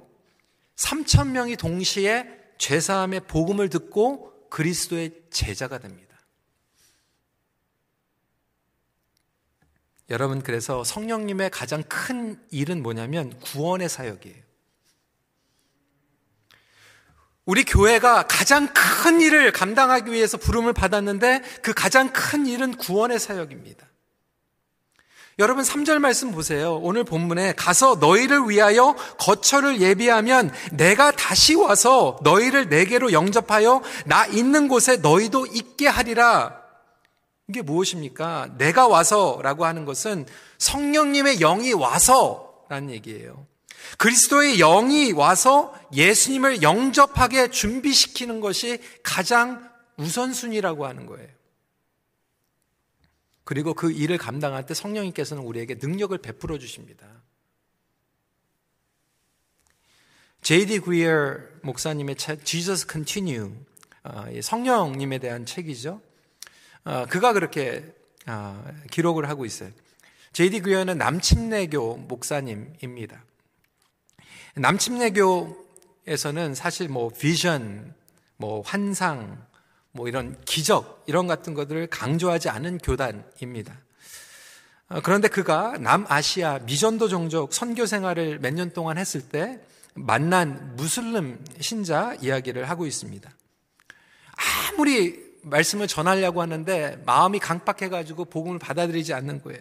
3천 0.77 1.29
명이 1.29 1.57
동시에 1.57 2.29
죄사함의 2.59 3.21
복음을 3.21 3.71
듣고 3.71 4.49
그리스도의 4.51 5.23
제자가 5.31 5.79
됩니다. 5.79 6.15
여러분 10.11 10.43
그래서 10.43 10.85
성령님의 10.85 11.51
가장 11.51 11.83
큰 11.85 12.39
일은 12.51 12.83
뭐냐면 12.83 13.39
구원의 13.41 13.89
사역이에요. 13.89 14.43
우리 17.47 17.65
교회가 17.65 18.27
가장 18.27 18.69
큰 18.75 19.23
일을 19.23 19.53
감당하기 19.53 20.13
위해서 20.13 20.37
부름을 20.37 20.75
받았는데 20.75 21.43
그 21.63 21.73
가장 21.73 22.13
큰 22.13 22.47
일은 22.47 22.77
구원의 22.77 23.19
사역입니다. 23.19 23.87
여러분 25.39 25.63
3절 25.63 26.01
말씀 26.01 26.33
보세요. 26.33 26.81
오늘 26.83 27.05
본문에 27.05 27.53
가서 27.53 27.99
너희를 28.01 28.49
위하여 28.49 28.97
거처를 29.21 29.81
예비하면 29.81 30.51
내가 30.73 31.13
다시 31.13 31.55
와서 31.55 32.19
너희를 32.25 32.69
내게로 32.69 33.13
영접하여 33.13 33.81
나 34.07 34.27
있는 34.27 34.67
곳에 34.67 34.97
너희도 34.97 35.47
있게 35.47 35.87
하리라. 35.87 36.61
이게 37.47 37.63
무엇입니까? 37.63 38.57
내가 38.59 38.89
와서라고 38.89 39.65
하는 39.65 39.85
것은 39.85 40.27
성령님의 40.59 41.39
영이 41.39 41.73
와서라는 41.73 42.91
얘기예요. 42.91 43.47
그리스도의 43.97 44.59
영이 44.59 45.13
와서 45.13 45.73
예수님을 45.93 46.63
영접하게 46.63 47.51
준비시키는 47.51 48.41
것이 48.41 48.81
가장 49.05 49.71
우선순위라고 49.99 50.85
하는 50.85 51.07
거예요. 51.07 51.38
그리고 53.49 53.73
그 53.73 53.91
일을 53.91 54.19
감당할 54.19 54.67
때 54.67 54.75
성령님께서는 54.75 55.43
우리에게 55.43 55.77
능력을 55.81 56.19
베풀어 56.19 56.59
주십니다. 56.59 57.07
J.D. 60.43 60.81
구이어 60.81 61.39
목사님의 61.63 62.17
책 62.17 62.45
Jesus 62.45 62.87
Continue 62.93 63.51
어, 64.05 64.27
성령님에 64.43 65.17
대한 65.17 65.47
책이죠. 65.47 66.03
어, 66.85 67.07
그가 67.07 67.33
그렇게 67.33 67.91
어, 68.27 68.63
기록을 68.91 69.31
하고 69.31 69.47
있어요. 69.47 69.71
J.D. 70.35 70.61
구이어는 70.61 70.99
남침내교 70.99 71.97
목사님입니다. 72.07 73.25
남침내교에서는 74.57 76.55
사실 76.55 76.91
뭐 76.91 77.09
비전, 77.09 77.95
뭐 78.37 78.61
환상, 78.61 79.43
뭐 79.99 80.07
이런 80.07 80.41
기적 80.45 81.03
이런 81.07 81.27
같은 81.27 81.55
것들을 81.55 81.89
강조하지 81.89 82.51
않은 82.51 82.79
교단입니다. 82.79 83.77
그런데 85.03 85.27
그가 85.27 85.77
남아시아 85.77 86.61
미전도 86.61 87.09
종족 87.09 87.53
선교 87.53 87.85
생활을 87.85 88.39
몇 88.39 88.55
년 88.55 88.73
동안 88.73 88.97
했을 88.97 89.21
때 89.21 89.61
만난 89.95 90.77
무슬림 90.77 91.45
신자 91.59 92.15
이야기를 92.23 92.71
하고 92.71 92.87
있습니다. 92.87 93.29
아무리 94.71 95.21
말씀을 95.43 95.89
전하려고 95.89 96.43
하는데 96.43 97.03
마음이 97.05 97.41
강박해가지고 97.41 98.27
복음을 98.27 98.61
받아들이지 98.61 99.13
않는 99.15 99.43
거예요. 99.43 99.61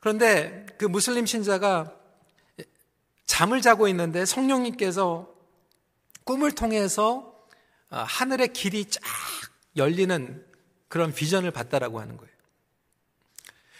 그런데 0.00 0.64
그 0.78 0.86
무슬림 0.86 1.26
신자가 1.26 1.92
잠을 3.26 3.60
자고 3.60 3.88
있는데 3.88 4.24
성령님께서 4.24 5.28
꿈을 6.24 6.52
통해서 6.52 7.33
어, 7.33 7.33
하늘의 8.02 8.52
길이 8.52 8.84
쫙 8.86 9.00
열리는 9.76 10.44
그런 10.88 11.12
비전을 11.12 11.50
봤다라고 11.50 12.00
하는 12.00 12.16
거예요. 12.16 12.32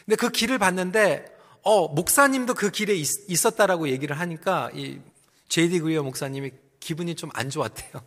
근데 0.05 0.17
그 0.17 0.31
길을 0.31 0.59
봤는데 0.59 1.35
어 1.63 1.89
목사님도 1.89 2.55
그 2.55 2.71
길에 2.71 2.95
있, 2.95 3.47
었다라고 3.47 3.89
얘기를 3.89 4.19
하니까 4.21 4.71
이 4.75 5.01
제이디 5.49 5.81
그리어 5.81 6.03
목사님이 6.03 6.53
기분이 6.81 7.15
좀 7.15 7.31
안 7.35 7.51
좋았대요. 7.51 8.03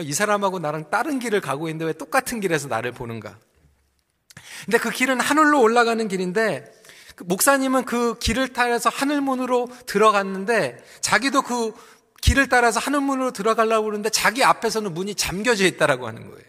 이 0.00 0.12
사람하고 0.12 0.58
나랑 0.58 0.90
다른 0.90 1.18
길을 1.18 1.40
가고 1.40 1.68
있는데 1.68 1.86
왜 1.86 1.92
똑같은 1.92 2.40
길에서 2.40 2.68
나를 2.68 2.92
보는가? 2.92 3.38
근데 4.64 4.78
그 4.78 4.90
길은 4.90 5.20
하늘로 5.20 5.60
올라가는 5.60 6.06
길인데 6.08 6.72
그 7.16 7.24
목사님은 7.24 7.84
그 7.84 8.18
길을 8.18 8.52
타서 8.52 8.90
하늘문으로 8.90 9.68
들어갔는데 9.86 10.84
자기도 11.00 11.42
그 11.42 11.72
길을 12.20 12.48
따라서 12.48 12.80
하늘 12.80 13.00
문으로 13.00 13.32
들어가려고 13.32 13.84
그러는데 13.86 14.10
자기 14.10 14.44
앞에서는 14.44 14.92
문이 14.92 15.14
잠겨져 15.14 15.64
있다라고 15.64 16.06
하는 16.06 16.28
거예요. 16.28 16.48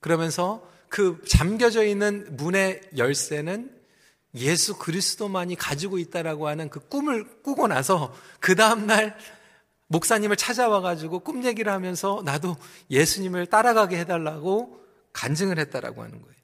그러면서 0.00 0.66
그 0.88 1.22
잠겨져 1.26 1.84
있는 1.84 2.36
문의 2.36 2.80
열쇠는 2.96 3.76
예수 4.34 4.78
그리스도만이 4.78 5.56
가지고 5.56 5.98
있다라고 5.98 6.48
하는 6.48 6.68
그 6.70 6.80
꿈을 6.80 7.42
꾸고 7.42 7.66
나서 7.66 8.14
그 8.40 8.54
다음 8.54 8.86
날 8.86 9.18
목사님을 9.88 10.36
찾아와 10.36 10.80
가지고 10.80 11.20
꿈 11.20 11.44
얘기를 11.44 11.72
하면서 11.72 12.22
나도 12.24 12.56
예수님을 12.90 13.46
따라가게 13.46 13.98
해달라고 13.98 14.84
간증을 15.12 15.58
했다라고 15.58 16.02
하는 16.02 16.20
거예요. 16.20 16.34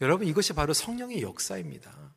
여러분 0.00 0.26
이것이 0.26 0.52
바로 0.52 0.72
성령의 0.72 1.22
역사입니다. 1.22 2.07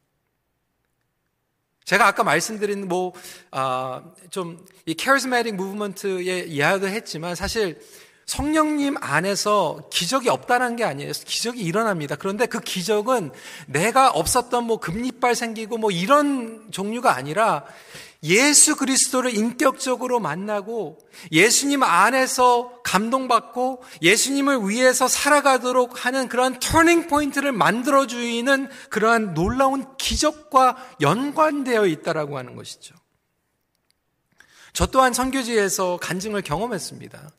제가 1.91 2.07
아까 2.07 2.23
말씀드린 2.23 2.87
뭐, 2.87 3.11
아, 3.51 4.01
좀, 4.29 4.65
이 4.85 4.95
charismatic 4.97 5.53
movement의 5.55 6.49
이야기도 6.49 6.87
했지만 6.87 7.35
사실 7.35 7.81
성령님 8.25 8.95
안에서 9.01 9.89
기적이 9.91 10.29
없다는 10.29 10.77
게 10.77 10.85
아니에요. 10.85 11.11
기적이 11.11 11.59
일어납니다. 11.59 12.15
그런데 12.15 12.45
그 12.45 12.61
기적은 12.61 13.31
내가 13.67 14.09
없었던 14.09 14.63
뭐 14.63 14.77
금리빨 14.79 15.35
생기고 15.35 15.79
뭐 15.79 15.91
이런 15.91 16.71
종류가 16.71 17.13
아니라 17.13 17.65
예수 18.23 18.75
그리스도를 18.75 19.35
인격적으로 19.35 20.19
만나고 20.19 20.99
예수님 21.31 21.81
안에서 21.81 22.81
감동받고 22.83 23.83
예수님을 24.03 24.69
위해서 24.69 25.07
살아가도록 25.07 26.05
하는 26.05 26.27
그러한 26.27 26.59
터닝 26.59 27.07
포인트를 27.07 27.51
만들어 27.51 28.05
주는 28.05 28.69
그러한 28.89 29.33
놀라운 29.33 29.85
기적과 29.97 30.77
연관되어 31.01 31.87
있다라고 31.87 32.37
하는 32.37 32.55
것이죠. 32.55 32.93
저 34.73 34.85
또한 34.85 35.13
선교지에서 35.13 35.97
간증을 35.99 36.43
경험했습니다. 36.43 37.31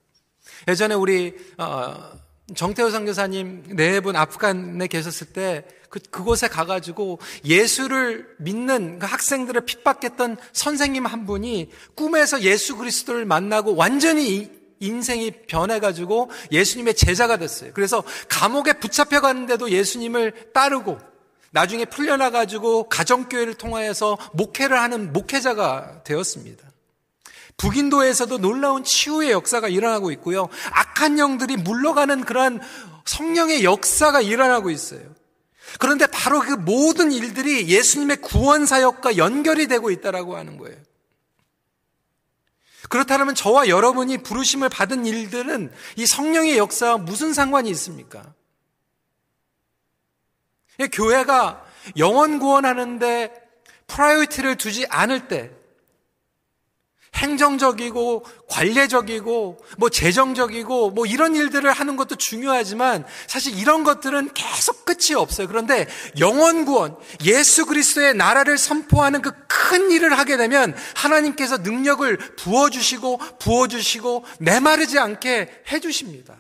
예전에 0.66 0.94
우리 0.96 1.34
어, 1.58 2.12
정태호 2.56 2.90
선교사님 2.90 3.76
네 3.76 4.00
분 4.00 4.16
아프간에 4.16 4.88
계셨을 4.88 5.28
때 5.32 5.64
그, 5.92 6.00
그곳에 6.11 6.48
가가지고 6.48 7.18
예수를 7.44 8.26
믿는 8.38 8.98
그 8.98 9.05
학생들을 9.05 9.66
핍박했던 9.66 10.38
선생님 10.55 11.05
한 11.05 11.26
분이 11.26 11.70
꿈에서 11.94 12.40
예수 12.40 12.78
그리스도를 12.78 13.26
만나고 13.26 13.76
완전히 13.76 14.50
인생이 14.81 15.33
변해가지고 15.46 16.31
예수님의 16.50 16.94
제자가 16.94 17.37
됐어요. 17.37 17.72
그래서 17.74 18.02
감옥에 18.31 18.72
붙잡혀 18.72 19.20
갔는데도 19.20 19.70
예수님을 19.70 20.52
따르고 20.55 20.98
나중에 21.50 21.85
풀려나가지고 21.85 22.88
가정교회를 22.88 23.55
통하여서 23.55 24.16
목회를 24.33 24.81
하는 24.81 25.12
목회자가 25.12 26.05
되었습니다. 26.05 26.66
북인도에서도 27.59 28.38
놀라운 28.38 28.83
치유의 28.83 29.31
역사가 29.33 29.68
일어나고 29.68 30.11
있고요. 30.12 30.48
악한 30.70 31.18
영들이 31.18 31.59
물러가는 31.59 32.24
그러한 32.24 32.62
성령의 33.05 33.62
역사가 33.62 34.22
일어나고 34.22 34.70
있어요. 34.70 35.02
그런데 35.78 36.06
바로 36.06 36.40
그 36.40 36.52
모든 36.52 37.12
일들이 37.12 37.68
예수님의 37.68 38.18
구원 38.18 38.66
사역과 38.66 39.16
연결이 39.16 39.66
되고 39.66 39.90
있다라고 39.90 40.37
하는 40.37 40.58
거예요. 40.58 40.76
그렇다면 42.88 43.35
저와 43.35 43.68
여러분이 43.68 44.18
부르심을 44.18 44.68
받은 44.68 45.06
일들은 45.06 45.72
이 45.96 46.06
성령의 46.06 46.58
역사와 46.58 46.98
무슨 46.98 47.32
상관이 47.32 47.70
있습니까? 47.70 48.35
교회가 50.92 51.64
영원 51.96 52.38
구원하는데 52.38 53.32
priority를 53.87 54.56
두지 54.56 54.87
않을 54.88 55.28
때 55.28 55.50
행정적이고 57.14 58.25
관례적이고 58.48 59.59
뭐 59.79 59.88
재정적이고 59.90 60.90
뭐 60.90 61.07
이런 61.07 61.37
일들을 61.37 61.70
하는 61.70 61.96
것도 61.96 62.16
중요하지만 62.16 63.05
사실 63.27 63.59
이런 63.59 63.85
것들은 63.85 64.31
계속 64.35 64.85
끝이 64.85 65.14
없어요. 65.14 65.48
그런데 65.48 65.87
영혼 66.18 66.64
구원, 66.64 66.96
예수 67.25 67.66
그리스도의 67.66 68.14
나라를 68.14 68.59
선포하는 68.59 69.22
그 69.22 69.33
큰 69.72 69.90
일을 69.90 70.18
하게 70.18 70.37
되면 70.37 70.77
하나님께서 70.94 71.59
능력을 71.59 72.18
부어 72.37 72.68
주시고 72.68 73.18
부어 73.38 73.68
주시고 73.68 74.25
메마르지 74.38 74.98
않게 74.98 75.62
해 75.72 75.81
주십니다. 75.81 76.35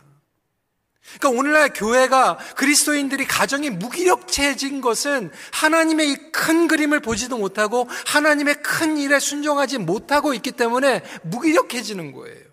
그러니까 1.18 1.40
오늘날 1.40 1.72
교회가 1.72 2.38
그리스도인들이 2.56 3.26
가정이 3.26 3.70
무기력해진 3.70 4.80
것은 4.80 5.30
하나님의 5.52 6.10
이 6.10 6.16
큰 6.32 6.66
그림을 6.66 7.00
보지도 7.00 7.36
못하고 7.36 7.88
하나님의 8.06 8.62
큰 8.62 8.96
일에 8.96 9.18
순종하지 9.20 9.78
못하고 9.78 10.34
있기 10.34 10.52
때문에 10.52 11.02
무기력해지는 11.24 12.12
거예요. 12.12 12.46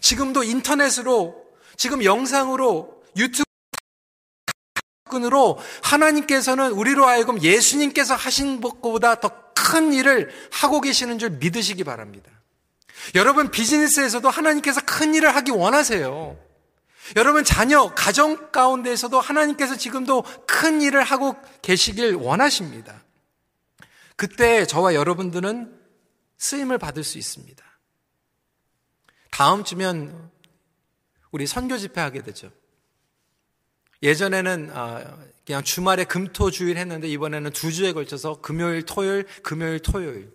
지금도 0.00 0.44
인터넷으로 0.44 1.44
지금 1.76 2.04
영상으로 2.04 3.02
유튜브 3.16 3.44
으로 5.14 5.58
하나님께서는 5.82 6.72
우리로 6.72 7.06
하여금 7.06 7.40
예수님께서 7.40 8.14
하신 8.14 8.60
것보다 8.60 9.20
더 9.20 9.44
큰 9.54 9.92
일을 9.92 10.30
하고 10.52 10.80
계시는 10.80 11.18
줄 11.18 11.30
믿으시기 11.30 11.84
바랍니다. 11.84 12.30
여러분 13.14 13.50
비즈니스에서도 13.50 14.28
하나님께서 14.28 14.80
큰 14.84 15.14
일을 15.14 15.34
하기 15.34 15.50
원하세요. 15.50 16.36
여러분 17.16 17.44
자녀 17.44 17.94
가정 17.94 18.50
가운데에서도 18.50 19.20
하나님께서 19.20 19.76
지금도 19.76 20.24
큰 20.46 20.80
일을 20.80 21.02
하고 21.02 21.36
계시길 21.62 22.14
원하십니다. 22.14 23.02
그때 24.16 24.66
저와 24.66 24.94
여러분들은 24.94 25.78
쓰임을 26.38 26.78
받을 26.78 27.04
수 27.04 27.18
있습니다. 27.18 27.64
다음 29.30 29.64
주면 29.64 30.30
우리 31.30 31.46
선교 31.46 31.76
집회 31.76 32.00
하게 32.00 32.22
되죠. 32.22 32.50
예전에는 34.02 34.70
아, 34.72 35.02
그냥 35.46 35.62
주말에 35.62 36.04
금토 36.04 36.50
주일 36.50 36.76
했는데 36.76 37.08
이번에는 37.08 37.50
두 37.52 37.72
주에 37.72 37.92
걸쳐서 37.92 38.40
금요일 38.40 38.82
토요일 38.82 39.26
금요일 39.42 39.78
토요일 39.80 40.32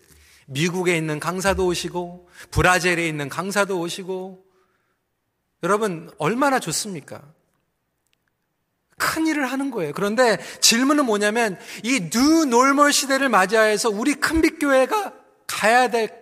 미국에 0.47 0.97
있는 0.97 1.19
강사도 1.19 1.65
오시고 1.67 2.29
브라질에 2.51 3.07
있는 3.07 3.29
강사도 3.29 3.79
오시고 3.79 4.48
여러분, 5.63 6.11
얼마나 6.17 6.59
좋습니까? 6.59 7.21
큰 8.97 9.27
일을 9.27 9.49
하는 9.51 9.71
거예요. 9.71 9.93
그런데 9.93 10.37
질문은 10.59 11.05
뭐냐면 11.05 11.57
이 11.83 12.09
new 12.09 12.45
normal 12.45 12.91
시대를 12.91 13.29
맞이하여서 13.29 13.89
우리 13.89 14.15
큰빛교회가 14.15 15.13
가야 15.47 15.89
될 15.89 16.19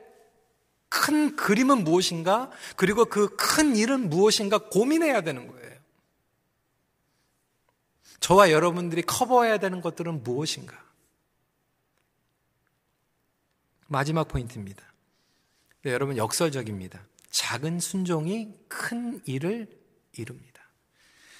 큰 0.89 1.35
그림은 1.35 1.83
무엇인가? 1.83 2.49
그리고 2.77 3.05
그 3.05 3.35
큰 3.35 3.75
일은 3.75 4.09
무엇인가 4.09 4.57
고민해야 4.57 5.21
되는 5.21 5.47
거예요. 5.47 5.77
저와 8.21 8.51
여러분들이 8.51 9.01
커버해야 9.01 9.57
되는 9.57 9.81
것들은 9.81 10.23
무엇인가? 10.23 10.81
마지막 13.87 14.27
포인트입니다. 14.27 14.83
네, 15.83 15.91
여러분 15.91 16.17
역설적입니다. 16.17 17.01
작은 17.37 17.79
순종이 17.79 18.51
큰 18.67 19.21
일을 19.25 19.67
이룹니다. 20.13 20.63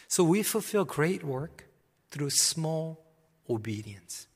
So 0.09 0.31
we 0.31 0.41
fulfill 0.41 0.87
great 0.87 1.25
work 1.25 1.65
through 2.11 2.31
small 2.31 2.97
obedience. 3.47 4.27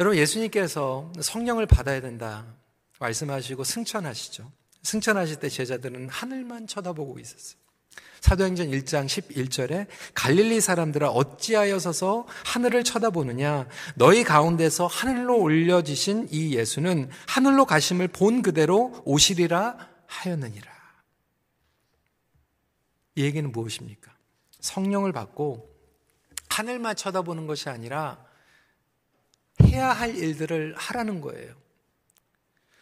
여러분 0.00 0.18
예수님께서 0.18 1.12
성령을 1.20 1.66
받아야 1.66 2.00
된다 2.00 2.56
말씀하시고 2.98 3.62
승천하시죠. 3.62 4.50
승천하실 4.82 5.38
때 5.38 5.48
제자들은 5.48 6.08
하늘만 6.08 6.66
쳐다보고 6.66 7.20
있었어요. 7.20 7.63
사도행전 8.20 8.70
1장 8.70 9.04
11절에 9.06 9.86
갈릴리 10.14 10.62
사람들아 10.62 11.10
어찌하여 11.10 11.78
서서 11.78 12.26
하늘을 12.46 12.82
쳐다보느냐 12.82 13.68
너희 13.96 14.24
가운데서 14.24 14.86
하늘로 14.86 15.38
올려지신 15.38 16.28
이 16.30 16.54
예수는 16.54 17.10
하늘로 17.26 17.66
가심을 17.66 18.08
본 18.08 18.40
그대로 18.40 19.02
오시리라 19.04 19.76
하였느니라. 20.06 20.72
이 23.16 23.24
얘기는 23.24 23.52
무엇입니까? 23.52 24.16
성령을 24.60 25.12
받고 25.12 25.70
하늘만 26.48 26.96
쳐다보는 26.96 27.46
것이 27.46 27.68
아니라 27.68 28.24
해야 29.64 29.92
할 29.92 30.16
일들을 30.16 30.74
하라는 30.76 31.20
거예요. 31.20 31.54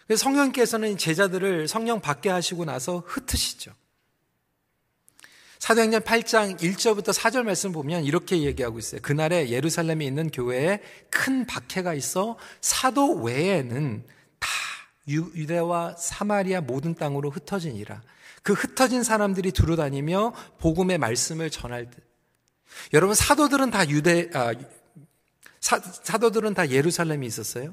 그래서 0.07 0.23
성령께서는 0.23 0.99
제자들을 0.99 1.67
성령 1.69 2.01
받게 2.01 2.29
하시고 2.29 2.65
나서 2.65 3.03
흩으시죠. 3.07 3.73
사도행전 5.63 6.01
8장 6.03 6.59
1절부터 6.59 7.15
4절 7.15 7.45
말씀 7.45 7.71
보면 7.71 8.03
이렇게 8.03 8.43
얘기하고 8.43 8.81
있어요. 8.81 9.01
그날에 9.01 9.49
예루살렘에 9.51 10.05
있는 10.05 10.29
교회에 10.29 10.81
큰 11.09 11.47
박해가 11.47 11.95
있어 11.95 12.37
사도 12.61 13.15
외에는 13.23 14.05
다 14.41 14.49
유대와 15.07 15.95
사마리아 15.97 16.63
모든 16.63 16.97
땅으로 16.97 17.31
흩어지니라. 17.31 18.03
그 18.43 18.55
흩어진 18.55 19.05
사람들이 19.05 19.53
두루 19.53 19.77
다니며 19.77 20.35
복음의 20.59 20.99
말씀을 20.99 21.49
전할 21.49 21.89
때 21.89 21.99
여러분 22.93 23.15
사도들은 23.15 23.71
다 23.71 23.89
유대 23.89 24.31
아, 24.35 24.53
사, 25.61 25.79
사도들은 25.79 26.55
다 26.55 26.71
예루살렘에 26.71 27.25
있었어요. 27.25 27.73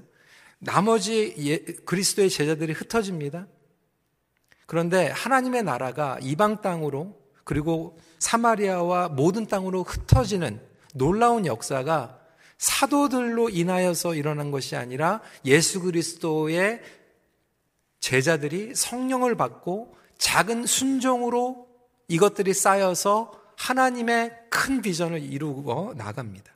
나머지 0.59 1.33
예, 1.39 1.57
그리스도의 1.57 2.29
제자들이 2.29 2.73
흩어집니다. 2.73 3.47
그런데 4.67 5.07
하나님의 5.07 5.63
나라가 5.63 6.19
이방 6.21 6.61
땅으로 6.61 7.17
그리고 7.43 7.97
사마리아와 8.19 9.09
모든 9.09 9.45
땅으로 9.45 9.83
흩어지는 9.83 10.61
놀라운 10.93 11.45
역사가 11.45 12.19
사도들로 12.57 13.49
인하여서 13.49 14.15
일어난 14.15 14.51
것이 14.51 14.75
아니라 14.75 15.21
예수 15.45 15.81
그리스도의 15.81 16.81
제자들이 17.99 18.75
성령을 18.75 19.35
받고 19.35 19.95
작은 20.17 20.65
순종으로 20.65 21.67
이것들이 22.07 22.53
쌓여서 22.53 23.31
하나님의 23.55 24.31
큰 24.49 24.81
비전을 24.81 25.21
이루고 25.21 25.93
나갑니다. 25.95 26.51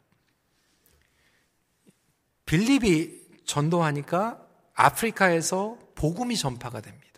빌립이 2.45 3.21
전도하니까 3.45 4.45
아프리카에서 4.73 5.77
복음이 5.95 6.37
전파가 6.37 6.81
됩니다. 6.81 7.12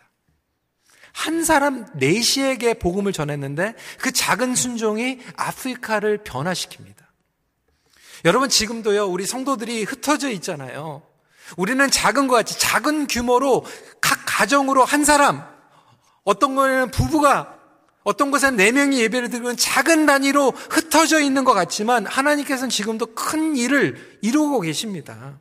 한 1.16 1.44
사람 1.44 1.86
네시에게 1.94 2.74
복음을 2.74 3.10
전했는데 3.10 3.74
그 4.00 4.12
작은 4.12 4.54
순종이 4.54 5.18
아프리카를 5.36 6.18
변화시킵니다. 6.18 6.94
여러분 8.26 8.50
지금도요 8.50 9.06
우리 9.06 9.24
성도들이 9.24 9.84
흩어져 9.84 10.28
있잖아요. 10.32 11.02
우리는 11.56 11.90
작은 11.90 12.28
것 12.28 12.34
같이 12.34 12.58
작은 12.58 13.06
규모로 13.06 13.64
각 14.02 14.24
가정으로 14.26 14.84
한 14.84 15.06
사람 15.06 15.42
어떤 16.22 16.54
거는 16.54 16.90
부부가 16.90 17.56
어떤 18.04 18.30
곳엔 18.30 18.56
네 18.56 18.70
명이 18.70 19.00
예배를 19.00 19.30
드리는 19.30 19.56
작은 19.56 20.04
단위로 20.04 20.50
흩어져 20.50 21.20
있는 21.20 21.44
것 21.44 21.54
같지만 21.54 22.04
하나님께서는 22.04 22.68
지금도 22.68 23.14
큰 23.14 23.56
일을 23.56 24.18
이루고 24.20 24.60
계십니다. 24.60 25.38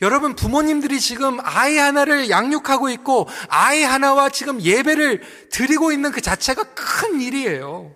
여러분 0.00 0.34
부모님들이 0.36 1.00
지금 1.00 1.38
아이 1.42 1.76
하나를 1.76 2.30
양육하고 2.30 2.88
있고 2.90 3.28
아이 3.48 3.82
하나와 3.82 4.28
지금 4.28 4.62
예배를 4.62 5.48
드리고 5.50 5.92
있는 5.92 6.12
그 6.12 6.20
자체가 6.20 6.74
큰 6.74 7.20
일이에요. 7.20 7.94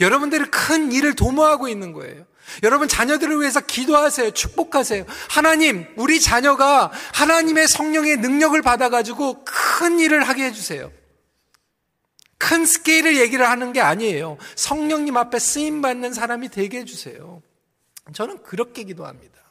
여러분들이 0.00 0.44
큰 0.46 0.90
일을 0.92 1.14
도모하고 1.14 1.68
있는 1.68 1.92
거예요. 1.92 2.24
여러분 2.62 2.88
자녀들을 2.88 3.40
위해서 3.40 3.60
기도하세요. 3.60 4.32
축복하세요. 4.32 5.04
하나님, 5.28 5.86
우리 5.96 6.20
자녀가 6.20 6.90
하나님의 7.14 7.68
성령의 7.68 8.18
능력을 8.18 8.60
받아가지고 8.62 9.44
큰 9.44 10.00
일을 10.00 10.28
하게 10.28 10.44
해주세요. 10.46 10.90
큰 12.38 12.66
스케일을 12.66 13.18
얘기를 13.18 13.48
하는 13.48 13.72
게 13.72 13.80
아니에요. 13.80 14.36
성령님 14.56 15.16
앞에 15.16 15.38
쓰임 15.38 15.80
받는 15.80 16.12
사람이 16.12 16.48
되게 16.48 16.80
해주세요. 16.80 17.40
저는 18.12 18.42
그렇게 18.42 18.82
기도합니다. 18.82 19.41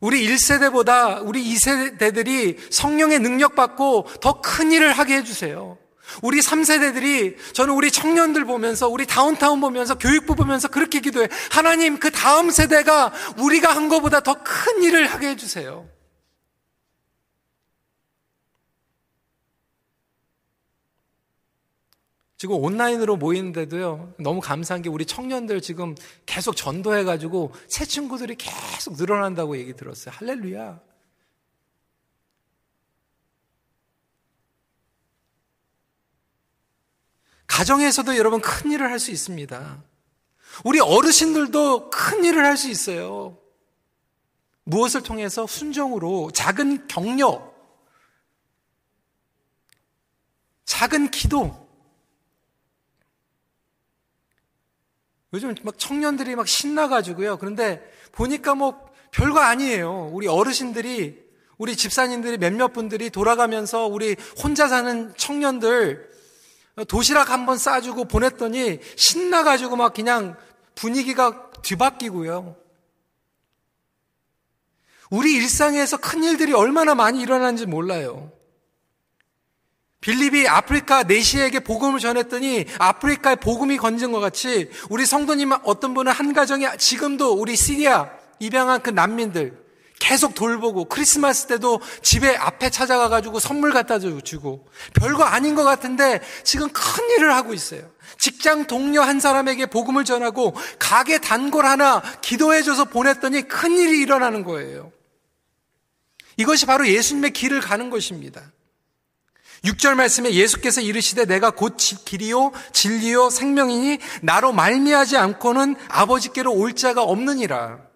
우리 0.00 0.26
1세대보다 0.26 1.20
우리 1.26 1.44
2세대들이 1.54 2.56
성령의 2.70 3.18
능력 3.20 3.54
받고 3.54 4.06
더 4.20 4.40
큰 4.40 4.72
일을 4.72 4.92
하게 4.92 5.16
해주세요. 5.16 5.76
우리 6.22 6.40
3세대들이 6.40 7.36
저는 7.52 7.74
우리 7.74 7.90
청년들 7.90 8.44
보면서 8.44 8.88
우리 8.88 9.06
다운타운 9.06 9.60
보면서 9.60 9.96
교육부 9.96 10.34
보면서 10.34 10.68
그렇게 10.68 11.00
기도해. 11.00 11.28
하나님 11.50 11.98
그 11.98 12.10
다음 12.10 12.50
세대가 12.50 13.12
우리가 13.38 13.74
한 13.76 13.88
것보다 13.88 14.20
더 14.20 14.42
큰 14.42 14.82
일을 14.82 15.06
하게 15.06 15.28
해주세요. 15.28 15.86
지금 22.40 22.56
온라인으로 22.56 23.18
모이는데도요, 23.18 24.14
너무 24.18 24.40
감사한 24.40 24.80
게 24.80 24.88
우리 24.88 25.04
청년들 25.04 25.60
지금 25.60 25.94
계속 26.24 26.56
전도해가지고 26.56 27.52
새 27.68 27.84
친구들이 27.84 28.36
계속 28.36 28.96
늘어난다고 28.96 29.58
얘기 29.58 29.76
들었어요. 29.76 30.14
할렐루야. 30.16 30.80
가정에서도 37.46 38.16
여러분 38.16 38.40
큰 38.40 38.72
일을 38.72 38.90
할 38.90 38.98
수 38.98 39.10
있습니다. 39.10 39.84
우리 40.64 40.80
어르신들도 40.80 41.90
큰 41.90 42.24
일을 42.24 42.46
할 42.46 42.56
수 42.56 42.70
있어요. 42.70 43.36
무엇을 44.64 45.02
통해서 45.02 45.46
순종으로 45.46 46.30
작은 46.30 46.88
격려, 46.88 47.52
작은 50.64 51.10
기도, 51.10 51.68
요즘 55.32 55.54
막 55.62 55.78
청년들이 55.78 56.34
막 56.34 56.48
신나가지고요. 56.48 57.38
그런데 57.38 57.82
보니까 58.12 58.54
뭐 58.54 58.90
별거 59.12 59.40
아니에요. 59.40 60.10
우리 60.12 60.26
어르신들이, 60.26 61.22
우리 61.58 61.76
집사님들이 61.76 62.38
몇몇 62.38 62.72
분들이 62.72 63.10
돌아가면서 63.10 63.86
우리 63.86 64.16
혼자 64.42 64.66
사는 64.66 65.14
청년들 65.16 66.10
도시락 66.88 67.30
한번 67.30 67.58
싸주고 67.58 68.06
보냈더니 68.06 68.78
신나가지고 68.96 69.76
막 69.76 69.92
그냥 69.92 70.36
분위기가 70.74 71.50
뒤바뀌고요. 71.62 72.56
우리 75.10 75.34
일상에서 75.34 75.96
큰 75.98 76.22
일들이 76.22 76.52
얼마나 76.52 76.94
많이 76.94 77.20
일어나는지 77.20 77.66
몰라요. 77.66 78.32
빌립이 80.00 80.48
아프리카 80.48 81.02
내시에게 81.02 81.60
복음을 81.60 82.00
전했더니 82.00 82.64
아프리카에 82.78 83.36
복음이 83.36 83.76
건진 83.76 84.12
것 84.12 84.20
같이 84.20 84.70
우리 84.88 85.04
성도님 85.04 85.52
어떤 85.64 85.92
분은 85.92 86.10
한 86.10 86.32
가정에 86.32 86.76
지금도 86.78 87.34
우리 87.34 87.54
시리아 87.54 88.10
입양한 88.38 88.80
그 88.80 88.90
난민들 88.90 89.60
계속 89.98 90.34
돌보고 90.34 90.86
크리스마스 90.86 91.46
때도 91.46 91.82
집에 92.00 92.34
앞에 92.34 92.70
찾아가 92.70 93.10
가지고 93.10 93.38
선물 93.38 93.70
갖다 93.70 93.98
주고 93.98 94.66
별거 94.94 95.24
아닌 95.24 95.54
것 95.54 95.62
같은데 95.62 96.22
지금 96.42 96.70
큰 96.70 97.10
일을 97.18 97.34
하고 97.34 97.52
있어요. 97.52 97.82
직장 98.18 98.66
동료 98.66 99.02
한 99.02 99.20
사람에게 99.20 99.66
복음을 99.66 100.04
전하고 100.04 100.56
가게 100.78 101.18
단골 101.18 101.66
하나 101.66 102.00
기도해 102.22 102.62
줘서 102.62 102.86
보냈더니 102.86 103.42
큰 103.42 103.76
일이 103.76 104.00
일어나는 104.00 104.42
거예요. 104.44 104.90
이것이 106.38 106.64
바로 106.64 106.88
예수님의 106.88 107.32
길을 107.32 107.60
가는 107.60 107.90
것입니다. 107.90 108.50
6절 109.64 109.94
말씀에 109.94 110.32
예수께서 110.32 110.80
이르시되 110.80 111.26
내가 111.26 111.50
곧 111.50 111.76
길이요 111.76 112.52
진리요 112.72 113.30
생명이니 113.30 113.98
나로 114.22 114.52
말미하지 114.52 115.16
않고는 115.16 115.76
아버지께로 115.88 116.52
올 116.52 116.74
자가 116.74 117.02
없느니라. 117.02 117.90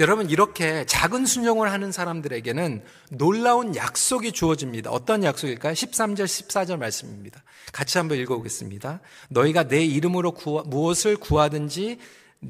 여러분, 0.00 0.28
이렇게 0.28 0.84
작은 0.86 1.24
순종을 1.24 1.70
하는 1.70 1.92
사람들에게는 1.92 2.82
놀라운 3.10 3.76
약속이 3.76 4.32
주어집니다. 4.32 4.90
어떤 4.90 5.22
약속일까요? 5.22 5.72
13절, 5.72 6.24
14절 6.24 6.78
말씀입니다. 6.78 7.44
같이 7.72 7.98
한번 7.98 8.18
읽어 8.18 8.36
보겠습니다. 8.36 9.00
너희가 9.28 9.68
내 9.68 9.84
이름으로 9.84 10.32
구하, 10.32 10.64
무엇을 10.64 11.16
구하든지 11.16 12.00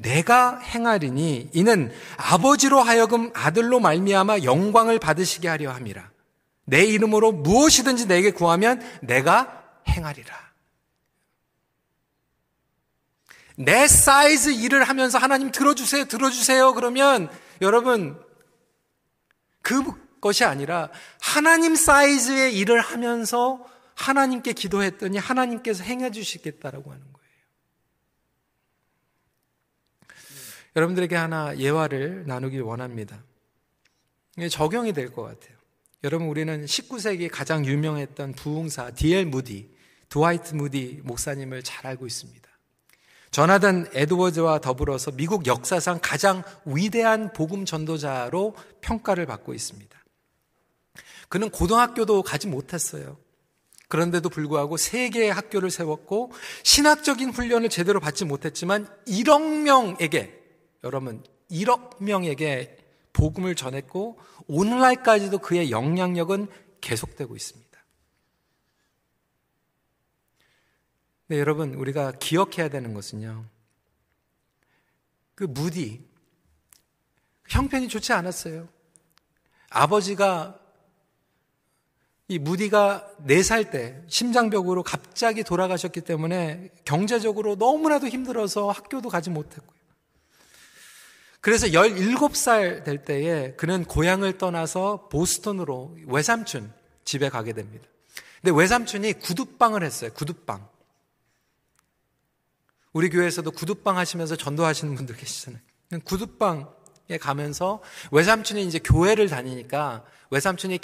내가 0.01 0.59
행하리니 0.59 1.51
이는 1.53 1.91
아버지로 2.17 2.81
하여금 2.81 3.31
아들로 3.33 3.79
말미암아 3.79 4.39
영광을 4.43 4.99
받으시게 4.99 5.47
하려 5.47 5.71
함이라. 5.71 6.09
내 6.65 6.83
이름으로 6.83 7.31
무엇이든지 7.31 8.07
내게 8.07 8.31
구하면 8.31 8.81
내가 9.01 9.63
행하리라. 9.87 10.45
내 13.57 13.87
사이즈 13.87 14.49
일을 14.49 14.83
하면서 14.83 15.17
하나님 15.17 15.51
들어주세요, 15.51 16.05
들어주세요. 16.05 16.73
그러면 16.73 17.29
여러분, 17.61 18.19
그것이 19.61 20.43
아니라 20.43 20.89
하나님 21.21 21.75
사이즈의 21.75 22.57
일을 22.57 22.81
하면서 22.81 23.65
하나님께 23.95 24.53
기도했더니 24.53 25.17
하나님께서 25.17 25.83
행해 25.83 26.11
주시겠다라고 26.11 26.91
하는 26.91 27.01
거예요. 27.03 27.14
여러분들에게 30.75 31.15
하나 31.15 31.57
예화를 31.57 32.25
나누길 32.27 32.61
원합니다. 32.61 33.23
적용이 34.49 34.93
될 34.93 35.11
것 35.11 35.23
같아요. 35.23 35.55
여러분, 36.03 36.27
우리는 36.27 36.65
19세기 36.65 37.29
가장 37.31 37.65
유명했던 37.65 38.33
부흥사 38.33 38.91
D.L. 38.91 39.25
무디, 39.25 39.73
드와이트 40.09 40.53
무디 40.53 41.01
목사님을 41.03 41.63
잘 41.63 41.87
알고 41.87 42.05
있습니다. 42.05 42.45
전하던 43.31 43.89
에드워즈와 43.93 44.59
더불어서 44.59 45.11
미국 45.11 45.47
역사상 45.47 45.99
가장 46.01 46.43
위대한 46.65 47.33
복음 47.33 47.65
전도자로 47.65 48.55
평가를 48.81 49.25
받고 49.25 49.53
있습니다. 49.53 49.97
그는 51.27 51.49
고등학교도 51.49 52.23
가지 52.23 52.47
못했어요. 52.47 53.17
그런데도 53.87 54.29
불구하고 54.29 54.77
세 54.77 55.09
개의 55.09 55.33
학교를 55.33 55.69
세웠고 55.71 56.31
신학적인 56.63 57.31
훈련을 57.31 57.69
제대로 57.69 57.99
받지 57.99 58.25
못했지만 58.25 58.87
1억 59.07 59.63
명에게 59.63 60.44
여러분 60.85 61.23
1억 61.51 62.01
명에게 62.01 62.77
복음을 63.11 63.55
전했고 63.55 64.19
오늘날까지도 64.47 65.39
그의 65.39 65.71
영향력은 65.71 66.47
계속되고 66.81 67.35
있습니다. 67.35 67.65
네, 71.27 71.39
여러분, 71.39 71.73
우리가 71.73 72.11
기억해야 72.11 72.69
되는 72.69 72.93
것은요. 72.93 73.45
그 75.33 75.45
무디, 75.45 76.05
형편이 77.47 77.87
좋지 77.87 78.13
않았어요. 78.13 78.67
아버지가 79.69 80.59
이 82.27 82.37
무디가 82.37 83.09
4살 83.25 83.71
때 83.71 84.03
심장벽으로 84.07 84.83
갑자기 84.83 85.43
돌아가셨기 85.43 86.01
때문에 86.01 86.69
경제적으로 86.85 87.55
너무나도 87.55 88.07
힘들어서 88.07 88.69
학교도 88.69 89.09
가지 89.09 89.29
못했고요. 89.29 89.75
그래서 91.45 91.67
17살 91.67 92.83
될 92.83 93.05
때에 93.05 93.53
그는 93.53 93.85
고향을 93.85 94.39
떠나서 94.39 95.09
보스턴으로 95.09 95.95
외삼촌 96.07 96.73
집에 97.03 97.29
가게 97.29 97.53
됩니다. 97.53 97.85
근데 98.41 98.57
외삼촌이 98.57 99.13
구두방을 99.13 99.83
했어요. 99.83 100.09
구두방. 100.15 100.67
우리 102.93 103.11
교회에서도 103.11 103.51
구두방 103.51 103.95
하시면서 103.95 104.35
전도하시는 104.35 104.95
분들 104.95 105.17
계시잖아요. 105.17 105.61
구두방에 106.05 107.19
가면서 107.21 107.79
외삼촌이 108.09 108.65
이제 108.65 108.79
교회를 108.79 109.29
다니니까 109.29 110.03
외삼촌이 110.31 110.79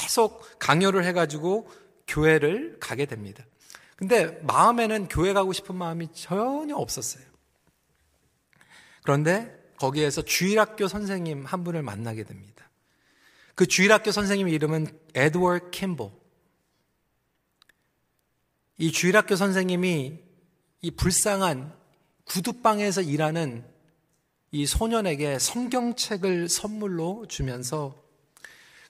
계속 0.00 0.58
강요를 0.58 1.04
해가지고 1.04 1.70
교회를 2.06 2.78
가게 2.80 3.04
됩니다. 3.04 3.44
근데 3.96 4.40
마음에는 4.44 5.08
교회 5.08 5.34
가고 5.34 5.52
싶은 5.52 5.74
마음이 5.74 6.08
전혀 6.14 6.74
없었어요. 6.74 7.22
그런데 9.02 9.59
거기에서 9.80 10.20
주일학교 10.20 10.88
선생님 10.88 11.46
한 11.46 11.64
분을 11.64 11.82
만나게 11.82 12.24
됩니다. 12.24 12.68
그 13.54 13.66
주일학교 13.66 14.12
선생님의 14.12 14.52
이름은 14.54 14.86
에드워드 15.14 15.70
캠보. 15.70 16.12
이 18.76 18.92
주일학교 18.92 19.36
선생님이 19.36 20.18
이 20.82 20.90
불쌍한 20.90 21.74
구두방에서 22.24 23.00
일하는 23.00 23.64
이 24.50 24.66
소년에게 24.66 25.38
성경책을 25.38 26.48
선물로 26.50 27.26
주면서 27.28 27.96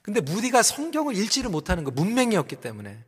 근데 0.01 0.19
무디가 0.19 0.61
성경을 0.61 1.15
읽지를 1.15 1.49
못하는 1.49 1.83
거 1.85 1.91
문맹이었기 1.91 2.57
때문에 2.57 3.01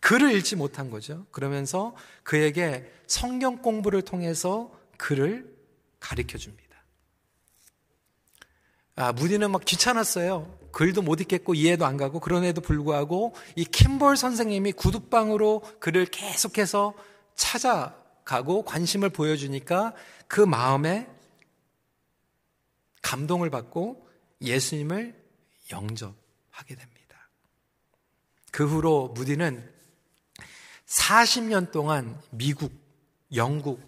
글을 0.00 0.32
읽지 0.36 0.54
못한 0.54 0.90
거죠. 0.90 1.26
그러면서 1.32 1.96
그에게 2.22 2.92
성경 3.08 3.60
공부를 3.60 4.02
통해서 4.02 4.70
글을 4.98 5.56
가르쳐 5.98 6.38
줍니다. 6.38 6.67
아, 8.98 9.12
무디는 9.12 9.52
막 9.52 9.64
귀찮았어요. 9.64 10.58
글도 10.72 11.02
못 11.02 11.20
읽겠고 11.20 11.54
이해도 11.54 11.86
안 11.86 11.96
가고 11.96 12.18
그런에도 12.18 12.60
불구하고 12.60 13.32
이 13.54 13.64
킴볼 13.64 14.16
선생님이 14.16 14.72
구두방으로 14.72 15.62
글을 15.78 16.06
계속해서 16.06 16.94
찾아 17.36 17.96
가고 18.24 18.64
관심을 18.64 19.10
보여주니까 19.10 19.94
그 20.26 20.40
마음에 20.40 21.08
감동을 23.02 23.50
받고 23.50 24.04
예수님을 24.42 25.14
영접하게 25.70 26.74
됩니다. 26.74 27.30
그 28.50 28.66
후로 28.66 29.10
무디는 29.14 29.72
40년 30.86 31.70
동안 31.70 32.20
미국, 32.30 32.72
영국, 33.32 33.80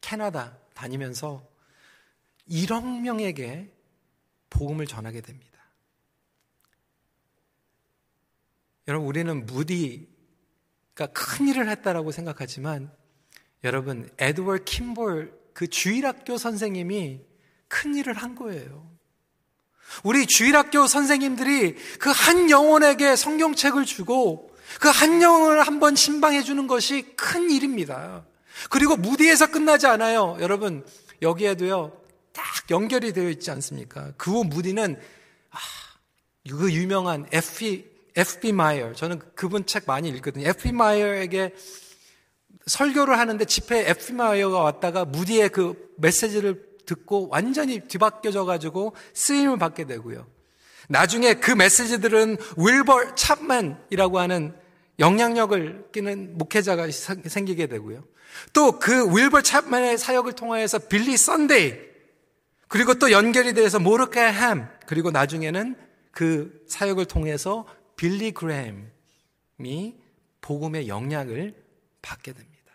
캐나다 0.00 0.56
다니면서 0.72 1.46
1억 2.48 3.02
명에게 3.02 3.71
복음을 4.52 4.86
전하게 4.86 5.20
됩니다. 5.20 5.58
여러분, 8.88 9.08
우리는 9.08 9.46
무디가 9.46 11.06
큰 11.12 11.48
일을 11.48 11.68
했다라고 11.68 12.12
생각하지만 12.12 12.92
여러분, 13.64 14.10
에드워드 14.18 14.64
킴볼 14.64 15.40
그 15.54 15.66
주일학교 15.68 16.36
선생님이 16.36 17.20
큰 17.68 17.94
일을 17.94 18.14
한 18.14 18.34
거예요. 18.34 18.90
우리 20.04 20.26
주일학교 20.26 20.86
선생님들이 20.86 21.74
그 21.98 22.10
한 22.10 22.50
영혼에게 22.50 23.14
성경책을 23.16 23.84
주고 23.84 24.50
그 24.80 24.88
한 24.88 25.22
영혼을 25.22 25.66
한번 25.66 25.94
신방해 25.94 26.42
주는 26.42 26.66
것이 26.66 27.14
큰 27.16 27.50
일입니다. 27.50 28.24
그리고 28.70 28.96
무디에서 28.96 29.50
끝나지 29.50 29.86
않아요. 29.86 30.36
여러분, 30.40 30.84
여기에도요, 31.20 32.01
딱 32.32 32.44
연결이 32.70 33.12
되어 33.12 33.28
있지 33.28 33.50
않습니까? 33.50 34.12
그 34.16 34.30
후 34.32 34.44
무디는, 34.44 34.98
아, 35.50 35.58
그 36.48 36.72
유명한 36.72 37.26
F.B. 37.32 37.90
F.B. 38.16 38.52
마이어, 38.52 38.92
저는 38.94 39.20
그분 39.34 39.64
책 39.66 39.84
많이 39.86 40.08
읽거든요. 40.10 40.48
F.B. 40.48 40.72
마이어에게 40.72 41.54
설교를 42.66 43.18
하는데 43.18 43.44
집회에 43.44 43.90
에피마이어가 43.90 44.60
왔다가 44.60 45.04
무디의 45.04 45.48
그 45.48 45.92
메시지를 45.98 46.64
듣고 46.86 47.28
완전히 47.28 47.80
뒤바뀌어져 47.80 48.44
가지고 48.44 48.94
쓰임을 49.14 49.58
받게 49.58 49.86
되고요. 49.86 50.26
나중에 50.88 51.34
그 51.34 51.50
메시지들은 51.52 52.36
윌버 52.56 53.14
찹맨이라고 53.14 54.18
하는 54.18 54.54
영향력을 54.98 55.90
끼치는 55.92 56.38
목회자가 56.38 56.88
생기게 56.90 57.66
되고요. 57.66 58.04
또 58.52 58.78
그 58.78 59.16
윌버 59.16 59.42
찹맨의 59.42 59.98
사역을 59.98 60.34
통하여서 60.34 60.80
빌리 60.80 61.16
선데이 61.16 61.91
그리고 62.72 62.94
또 62.94 63.10
연결이 63.12 63.52
돼서 63.52 63.78
모르드개 63.78 64.18
햄 64.18 64.66
그리고 64.86 65.10
나중에는 65.10 65.76
그 66.10 66.64
사역을 66.68 67.04
통해서 67.04 67.66
빌리 67.96 68.32
그램이 68.32 68.82
복음의 70.40 70.88
영향을 70.88 71.54
받게 72.00 72.32
됩니다. 72.32 72.72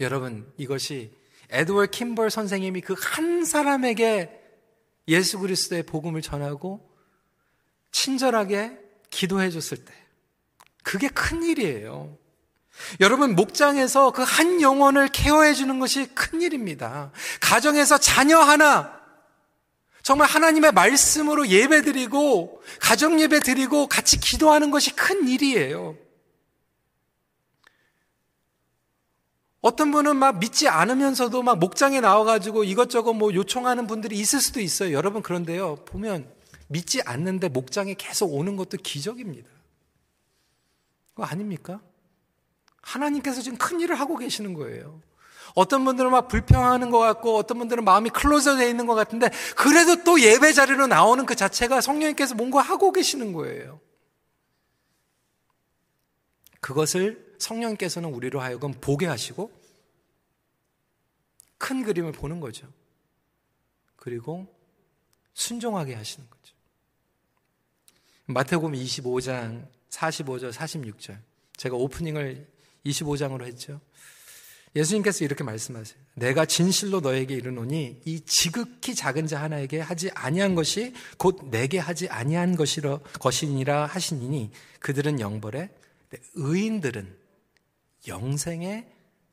여러분, 0.00 0.52
이것이 0.56 1.12
에드월 1.50 1.86
킴벌 1.86 2.30
선생님이 2.30 2.80
그 2.80 2.94
한 2.94 3.44
사람에게 3.44 4.42
예수 5.06 5.38
그리스도의 5.38 5.84
복음을 5.84 6.20
전하고 6.20 6.90
친절하게 7.92 8.76
기도해 9.10 9.50
줬을 9.50 9.84
때 9.84 9.94
그게 10.82 11.08
큰 11.08 11.44
일이에요. 11.44 12.18
여러분, 13.00 13.34
목장에서 13.34 14.12
그 14.12 14.22
한 14.22 14.60
영혼을 14.60 15.08
케어해 15.08 15.54
주는 15.54 15.78
것이 15.78 16.06
큰 16.14 16.42
일입니다. 16.42 17.10
가정에서 17.40 17.98
자녀 17.98 18.38
하나, 18.38 19.00
정말 20.02 20.28
하나님의 20.28 20.72
말씀으로 20.72 21.48
예배 21.48 21.82
드리고, 21.82 22.62
가정 22.80 23.20
예배 23.20 23.40
드리고, 23.40 23.86
같이 23.88 24.18
기도하는 24.18 24.70
것이 24.70 24.94
큰 24.94 25.26
일이에요. 25.28 25.96
어떤 29.62 29.90
분은 29.90 30.16
막 30.16 30.38
믿지 30.38 30.68
않으면서도 30.68 31.42
막 31.42 31.58
목장에 31.58 32.00
나와가지고 32.00 32.62
이것저것 32.62 33.14
뭐 33.14 33.34
요청하는 33.34 33.88
분들이 33.88 34.16
있을 34.16 34.40
수도 34.40 34.60
있어요. 34.60 34.92
여러분 34.92 35.22
그런데요. 35.22 35.74
보면 35.86 36.32
믿지 36.68 37.02
않는데 37.02 37.48
목장에 37.48 37.94
계속 37.94 38.32
오는 38.32 38.54
것도 38.56 38.76
기적입니다. 38.76 39.48
그거 41.14 41.24
아닙니까? 41.24 41.80
하나님께서 42.86 43.42
지금 43.42 43.58
큰 43.58 43.80
일을 43.80 43.98
하고 43.98 44.16
계시는 44.16 44.54
거예요. 44.54 45.00
어떤 45.54 45.84
분들은 45.84 46.10
막 46.10 46.28
불평하는 46.28 46.90
것 46.90 46.98
같고 46.98 47.36
어떤 47.36 47.58
분들은 47.58 47.84
마음이 47.84 48.10
클로저 48.10 48.56
되어 48.56 48.68
있는 48.68 48.86
것 48.86 48.94
같은데 48.94 49.30
그래도 49.56 50.04
또 50.04 50.20
예배 50.20 50.52
자리로 50.52 50.86
나오는 50.86 51.26
그 51.26 51.34
자체가 51.34 51.80
성령님께서 51.80 52.34
뭔가 52.34 52.60
하고 52.60 52.92
계시는 52.92 53.32
거예요. 53.32 53.80
그것을 56.60 57.34
성령께서는 57.38 58.12
우리로 58.12 58.40
하여금 58.40 58.72
보게 58.72 59.06
하시고 59.06 59.50
큰 61.58 61.82
그림을 61.82 62.12
보는 62.12 62.40
거죠. 62.40 62.68
그리고 63.96 64.46
순종하게 65.34 65.94
하시는 65.94 66.28
거죠. 66.28 66.54
마태복음 68.26 68.72
25장 68.72 69.66
45절 69.90 70.52
46절. 70.52 71.18
제가 71.56 71.76
오프닝을 71.76 72.55
25장으로 72.90 73.44
했죠. 73.44 73.80
예수님께서 74.74 75.24
이렇게 75.24 75.42
말씀하세요. 75.42 75.98
내가 76.14 76.44
진실로 76.44 77.00
너에게 77.00 77.34
이르노니 77.34 78.02
이 78.04 78.20
지극히 78.26 78.94
작은 78.94 79.26
자 79.26 79.40
하나에게 79.42 79.80
하지 79.80 80.10
아니한 80.10 80.54
것이 80.54 80.92
곧 81.16 81.48
내게 81.50 81.78
하지 81.78 82.08
아니한 82.08 82.56
것이라 82.56 82.98
것이니라 83.20 83.86
하시니 83.86 84.50
그들은 84.80 85.20
영벌에 85.20 85.70
의인들은 86.34 87.16
영생에 88.06 88.86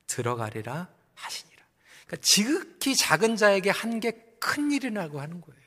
들어가리라 0.08 0.90
하시니라. 1.14 1.64
그러니까 2.08 2.26
지극히 2.26 2.96
작은 2.96 3.36
자에게 3.36 3.70
한 3.70 4.00
게 4.00 4.34
큰 4.44 4.72
일이라고 4.72 5.22
하는 5.22 5.40
거예요. 5.40 5.64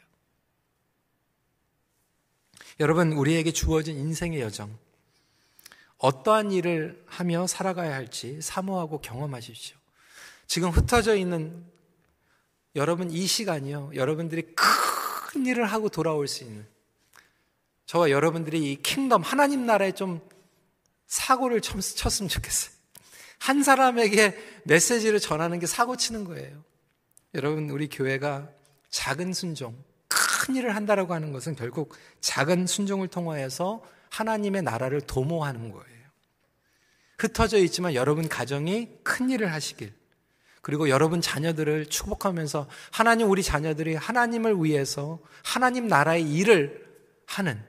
여러분, 2.79 3.13
우리에게 3.13 3.53
주어진 3.53 3.97
인생의 3.97 4.41
여정, 4.43 4.79
어떠한 5.99 6.53
일을 6.53 7.03
하며 7.07 7.47
살아가야 7.47 7.95
할지 7.95 8.41
사모하고 8.43 9.01
경험하십시오. 9.01 9.77
지금 10.47 10.71
흩어져 10.71 11.17
있는 11.17 11.65
여러분 12.75 13.11
이 13.11 13.27
시간이요. 13.27 13.93
여러분들이 13.95 14.55
큰 14.55 15.47
일을 15.47 15.67
하고 15.67 15.89
돌아올 15.89 16.29
수 16.29 16.45
있는 16.45 16.67
저와 17.87 18.11
여러분들이 18.11 18.73
이 18.73 18.83
킹덤 18.83 19.23
하나님 19.23 19.65
나라에 19.65 19.93
좀 19.93 20.21
사고를 21.07 21.61
쳤으면 21.61 22.29
좋겠어요. 22.29 22.75
한 23.39 23.63
사람에게 23.63 24.37
메시지를 24.65 25.21
전하는 25.21 25.59
게 25.59 25.67
사고 25.67 25.97
치는 25.97 26.25
거예요. 26.25 26.63
여러분 27.35 27.71
우리 27.71 27.89
교회가 27.89 28.51
작은 28.91 29.33
순종, 29.33 29.77
큰 30.09 30.57
일을 30.57 30.75
한다라고 30.75 31.15
하는 31.15 31.33
것은 31.33 31.55
결국 31.55 31.95
작은 32.21 32.67
순종을 32.67 33.09
통하여서 33.09 33.83
하나님의 34.11 34.63
나라를 34.63 35.01
도모하는 35.01 35.73
거예요. 35.73 35.87
흩어져 37.19 37.59
있지만 37.59 37.95
여러분 37.95 38.29
가정이 38.29 38.99
큰 39.03 39.31
일을 39.31 39.53
하시길. 39.53 39.93
그리고 40.63 40.89
여러분 40.89 41.21
자녀들을 41.21 41.87
축복하면서 41.87 42.67
하나님 42.91 43.31
우리 43.31 43.43
자녀들이 43.43 43.95
하나님을 43.95 44.57
위해서 44.65 45.21
하나님 45.45 45.87
나라의 45.87 46.29
일을 46.29 46.85
하는 47.27 47.63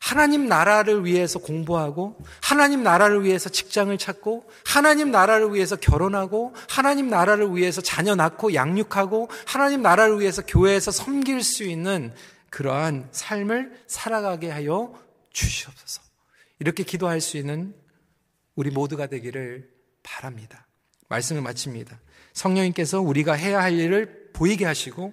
하나님 0.00 0.46
나라를 0.46 1.04
위해서 1.04 1.38
공부하고 1.38 2.16
하나님 2.40 2.82
나라를 2.82 3.24
위해서 3.24 3.48
직장을 3.48 3.96
찾고 3.98 4.48
하나님 4.64 5.10
나라를 5.10 5.54
위해서 5.54 5.76
결혼하고 5.76 6.54
하나님 6.68 7.08
나라를 7.08 7.54
위해서 7.54 7.80
자녀 7.80 8.14
낳고 8.14 8.54
양육하고 8.54 9.28
하나님 9.46 9.82
나라를 9.82 10.20
위해서 10.20 10.42
교회에서 10.46 10.90
섬길 10.90 11.42
수 11.42 11.64
있는 11.64 12.14
그러한 12.50 13.08
삶을 13.10 13.80
살아가게 13.86 14.50
하여 14.50 14.94
주시옵소서. 15.32 16.02
이렇게 16.58 16.82
기도할 16.82 17.20
수 17.20 17.36
있는 17.36 17.74
우리 18.54 18.70
모두가 18.70 19.06
되기를 19.06 19.70
바랍니다. 20.02 20.66
말씀을 21.08 21.42
마칩니다. 21.42 22.00
성령님께서 22.32 23.00
우리가 23.00 23.34
해야 23.34 23.60
할 23.60 23.74
일을 23.74 24.30
보이게 24.32 24.64
하시고 24.64 25.12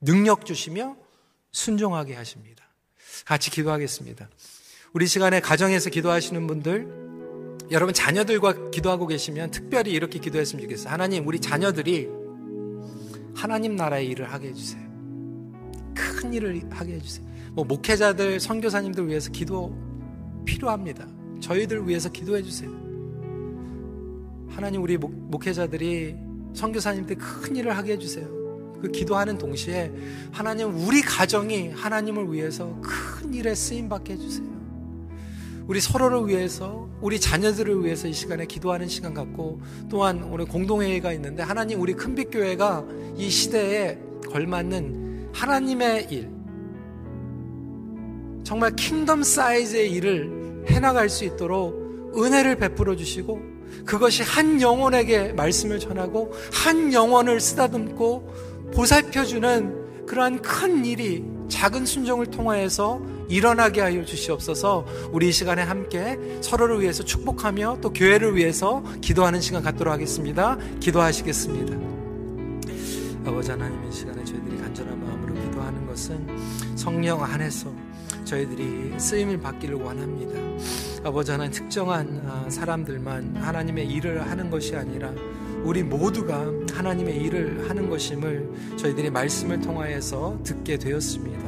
능력 0.00 0.46
주시며 0.46 0.96
순종하게 1.52 2.14
하십니다. 2.14 2.64
같이 3.24 3.50
기도하겠습니다. 3.50 4.28
우리 4.92 5.06
시간에 5.06 5.40
가정에서 5.40 5.90
기도하시는 5.90 6.46
분들, 6.46 7.06
여러분 7.70 7.92
자녀들과 7.92 8.70
기도하고 8.70 9.06
계시면 9.06 9.50
특별히 9.50 9.92
이렇게 9.92 10.18
기도했으면 10.18 10.62
좋겠어요. 10.62 10.90
하나님, 10.90 11.26
우리 11.26 11.40
자녀들이 11.40 12.08
하나님 13.34 13.76
나라의 13.76 14.08
일을 14.08 14.32
하게 14.32 14.48
해주세요. 14.48 14.86
큰 15.94 16.32
일을 16.32 16.62
하게 16.70 16.94
해주세요. 16.94 17.26
뭐 17.56 17.64
목회자들, 17.64 18.38
선교사님들 18.38 19.08
위해서 19.08 19.32
기도 19.32 19.74
필요합니다. 20.44 21.06
저희들 21.40 21.88
위해서 21.88 22.10
기도해 22.10 22.42
주세요. 22.42 22.70
하나님 24.46 24.82
우리 24.82 24.98
목, 24.98 25.46
회자들이 25.46 26.16
선교사님들 26.52 27.16
큰 27.16 27.56
일을 27.56 27.74
하게 27.74 27.94
해 27.94 27.98
주세요. 27.98 28.28
그 28.82 28.90
기도하는 28.90 29.38
동시에 29.38 29.90
하나님 30.32 30.74
우리 30.86 31.00
가정이 31.00 31.70
하나님을 31.70 32.30
위해서 32.30 32.78
큰 32.82 33.32
일에 33.32 33.54
쓰임 33.54 33.88
받게 33.88 34.12
해 34.12 34.16
주세요. 34.18 34.46
우리 35.66 35.80
서로를 35.80 36.28
위해서 36.28 36.86
우리 37.00 37.18
자녀들을 37.18 37.82
위해서 37.82 38.06
이 38.06 38.12
시간에 38.12 38.44
기도하는 38.44 38.86
시간 38.86 39.14
갖고 39.14 39.62
또한 39.88 40.22
오늘 40.24 40.44
공동회의가 40.44 41.10
있는데 41.14 41.42
하나님 41.42 41.80
우리 41.80 41.94
큰빛교회가 41.94 42.84
이 43.16 43.30
시대에 43.30 43.98
걸맞는 44.28 45.30
하나님의 45.32 46.08
일 46.10 46.35
정말 48.46 48.76
킹덤 48.76 49.24
사이즈의 49.24 49.90
일을 49.90 50.66
해나갈 50.68 51.08
수 51.08 51.24
있도록 51.24 52.14
은혜를 52.16 52.54
베풀어 52.54 52.94
주시고 52.94 53.40
그것이 53.84 54.22
한 54.22 54.62
영혼에게 54.62 55.32
말씀을 55.32 55.80
전하고 55.80 56.32
한 56.52 56.92
영혼을 56.92 57.40
쓰다듬고 57.40 58.70
보살펴주는 58.72 60.06
그러한 60.06 60.42
큰 60.42 60.84
일이 60.84 61.24
작은 61.48 61.86
순종을 61.86 62.26
통하여서 62.26 63.02
일어나게 63.28 63.80
하여 63.80 64.04
주시옵소서 64.04 64.86
우리 65.10 65.30
이 65.30 65.32
시간에 65.32 65.62
함께 65.62 66.16
서로를 66.40 66.80
위해서 66.80 67.02
축복하며 67.02 67.78
또 67.80 67.92
교회를 67.92 68.36
위해서 68.36 68.84
기도하는 69.00 69.40
시간 69.40 69.64
갖도록 69.64 69.92
하겠습니다. 69.92 70.56
기도하시겠습니다. 70.78 71.76
아버지 73.26 73.50
하나님 73.50 73.88
이 73.88 73.92
시간에 73.92 74.22
저희들이 74.24 74.56
간절한 74.58 75.04
마음으로 75.04 75.34
기도하는 75.34 75.84
것은 75.88 76.76
성령 76.76 77.24
안에서 77.24 77.85
저희들이 78.26 78.98
쓰임을 78.98 79.40
받기를 79.40 79.76
원합니다. 79.76 80.38
아버지 81.04 81.30
하나님 81.30 81.52
특정한 81.52 82.20
아, 82.26 82.44
사람들만 82.50 83.36
하나님의 83.36 83.86
일을 83.86 84.28
하는 84.28 84.50
것이 84.50 84.74
아니라 84.76 85.12
우리 85.62 85.82
모두가 85.82 86.46
하나님의 86.72 87.16
일을 87.22 87.70
하는 87.70 87.88
것임을 87.88 88.76
저희들이 88.76 89.10
말씀을 89.10 89.60
통하여서 89.60 90.40
듣게 90.44 90.76
되었습니다. 90.76 91.46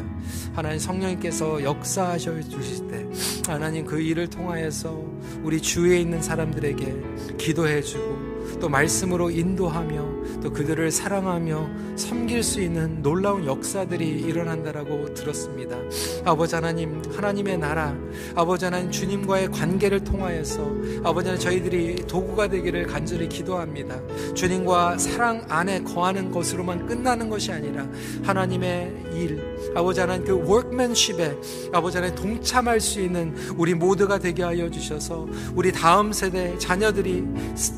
하나님 0.55 0.79
성령님께서 0.79 1.62
역사하셔 1.62 2.41
주실 2.43 2.89
때 2.89 3.07
하나님 3.47 3.85
그 3.85 4.01
일을 4.01 4.29
통하여서 4.29 5.05
우리 5.43 5.61
주위에 5.61 6.01
있는 6.01 6.20
사람들에게 6.20 7.37
기도해 7.39 7.83
주고 7.83 8.28
또 8.61 8.69
말씀으로 8.69 9.31
인도하며 9.31 10.41
또 10.43 10.53
그들을 10.53 10.91
사랑하며 10.91 11.97
섬길 11.97 12.43
수 12.43 12.61
있는 12.61 13.03
놀라운 13.03 13.47
역사들이 13.47 14.07
일어난다라고 14.07 15.15
들었습니다. 15.15 15.77
아버지 16.25 16.55
하나님, 16.55 17.03
하나님의 17.15 17.59
나라, 17.59 17.95
아버지 18.35 18.65
하나님 18.65 18.91
주님과의 18.91 19.51
관계를 19.51 20.05
통하여서 20.05 20.61
아버지 21.03 21.29
하나님 21.29 21.39
저희들이 21.39 22.07
도구가 22.07 22.49
되기를 22.49 22.87
간절히 22.87 23.29
기도합니다. 23.29 24.01
주님과 24.35 24.99
사랑 24.99 25.45
안에 25.49 25.83
거하는 25.83 26.31
것으로만 26.31 26.87
끝나는 26.87 27.29
것이 27.29 27.53
아니라 27.53 27.89
하나님의 28.23 29.09
일, 29.15 29.43
아버지 29.75 30.01
하나님 30.01 30.25
그 30.25 30.33
workmanship에 30.33 31.37
아버지 31.73 31.97
하나님 31.97 32.17
동참할 32.17 32.81
수 32.81 33.01
있는 33.01 33.35
우리 33.57 33.75
모두가 33.75 34.19
되게 34.19 34.43
하여 34.43 34.71
주셔서 34.71 35.27
우리 35.55 35.73
다음 35.73 36.13
세대 36.13 36.57
자녀들이 36.59 37.25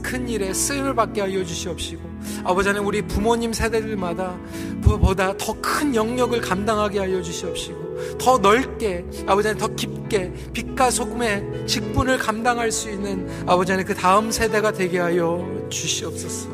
큰 0.03 0.29
일에 0.29 0.53
쓰임을 0.71 0.95
받게 0.95 1.21
하여 1.21 1.45
주시옵시고 1.45 2.03
아버지 2.45 2.69
하나님 2.69 2.87
우리 2.87 3.03
부모님 3.03 3.53
세대들마다 3.53 4.39
보다 4.83 5.37
더 5.37 5.61
큰 5.61 5.95
영역을 5.95 6.41
감당하게 6.41 6.99
하여 7.01 7.23
주시옵시고 7.23 8.19
더 8.19 8.39
넓게 8.39 9.05
아버지 9.27 9.49
하나님 9.49 9.59
더 9.59 9.75
깊게 9.75 10.33
빛과 10.53 10.91
소금의 10.91 11.67
직분을 11.67 12.19
감당할 12.19 12.71
수 12.71 12.91
있는 12.91 13.27
아버지 13.47 13.73
하나님 13.73 13.87
그 13.87 13.95
다음 13.95 14.31
세대가 14.31 14.73
되게 14.73 14.99
하여 14.99 15.45
주시옵소서. 15.71 16.49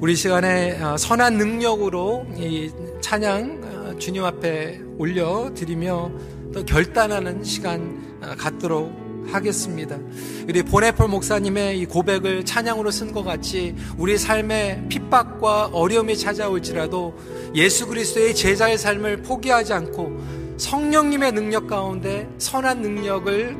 우리 0.00 0.16
시간에 0.16 0.80
어, 0.82 0.96
선한 0.96 1.36
능력으로 1.36 2.26
이 2.36 2.70
찬양 3.00 3.60
어, 3.62 3.98
주님 3.98 4.24
앞에 4.24 4.80
올려 4.98 5.52
드리며 5.54 6.10
또 6.52 6.64
결단하는 6.64 7.44
시간 7.44 8.18
어, 8.22 8.34
갖도록 8.36 9.03
하겠습니다. 9.28 9.98
우리 10.48 10.62
보네폴 10.62 11.08
목사님의 11.08 11.80
이 11.80 11.86
고백을 11.86 12.44
찬양으로 12.44 12.90
쓴 12.90 13.12
것 13.12 13.22
같이 13.22 13.74
우리 13.96 14.18
삶에 14.18 14.86
핍박과 14.88 15.70
어려움이 15.72 16.16
찾아올지라도 16.16 17.14
예수 17.54 17.86
그리스도의 17.86 18.34
제자의 18.34 18.78
삶을 18.78 19.22
포기하지 19.22 19.72
않고 19.72 20.44
성령님의 20.56 21.32
능력 21.32 21.66
가운데 21.66 22.28
선한 22.38 22.80
능력을 22.80 23.56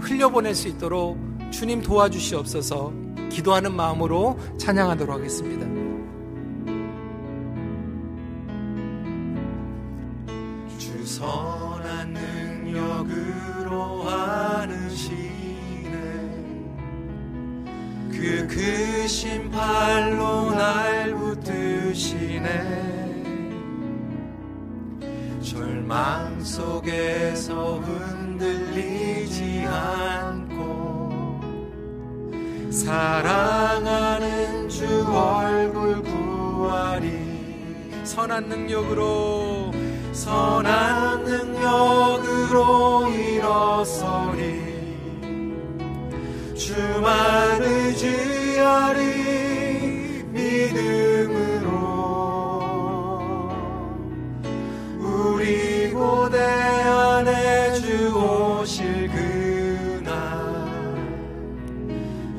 흘려보낼 0.00 0.54
수 0.54 0.68
있도록 0.68 1.18
주님 1.50 1.82
도와주시옵소서 1.82 2.92
기도하는 3.30 3.74
마음으로 3.74 4.38
찬양하도록 4.58 5.16
하겠습니다. 5.16 5.66
주 10.78 11.04
선한 11.04 12.12
능력으 12.12 13.57
로 13.78 14.02
하는시네 14.02 15.90
그 18.10 18.48
크신 18.48 19.48
팔로 19.52 20.50
날 20.50 21.14
붙드시네. 21.14 22.48
절망 25.40 26.42
속에서 26.42 27.78
흔들리지 27.78 29.64
않고 29.66 31.40
사랑하는 32.70 34.68
주 34.68 34.84
얼굴 35.06 36.02
구하리 36.02 37.08
선한 38.02 38.48
능력으로 38.48 39.70
선한 40.12 41.24
능력으로 41.24 43.08
일어서리. 43.08 44.58
주만 46.56 47.62
의지하리 47.62 49.04
믿음으로. 50.32 51.68
우리 54.98 55.90
고대 55.90 56.38
안에 56.38 57.74
주 57.74 58.60
오실 58.60 59.08
그날 59.08 60.12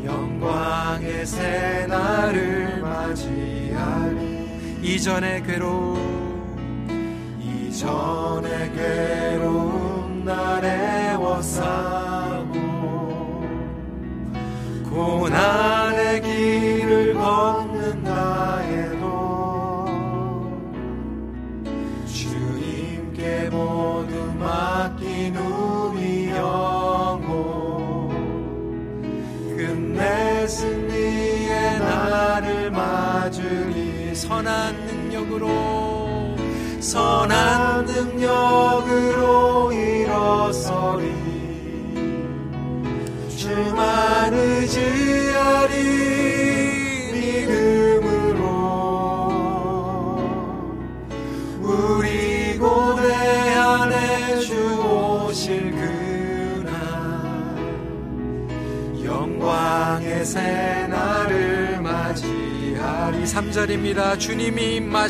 영광의 0.04 1.26
새날을 1.26 2.82
맞이하리. 2.82 4.40
이전의 4.82 5.44
괴로움 5.44 6.09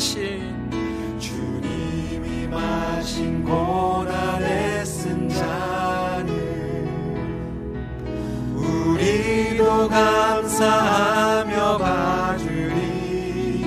마신 0.00 0.40
주님이 1.18 2.46
마신 2.48 3.44
고난에 3.44 4.82
쓴 4.82 5.28
잔을 5.28 6.88
우리도 8.54 9.90
감사하며 9.90 11.76
봐주리. 11.76 13.66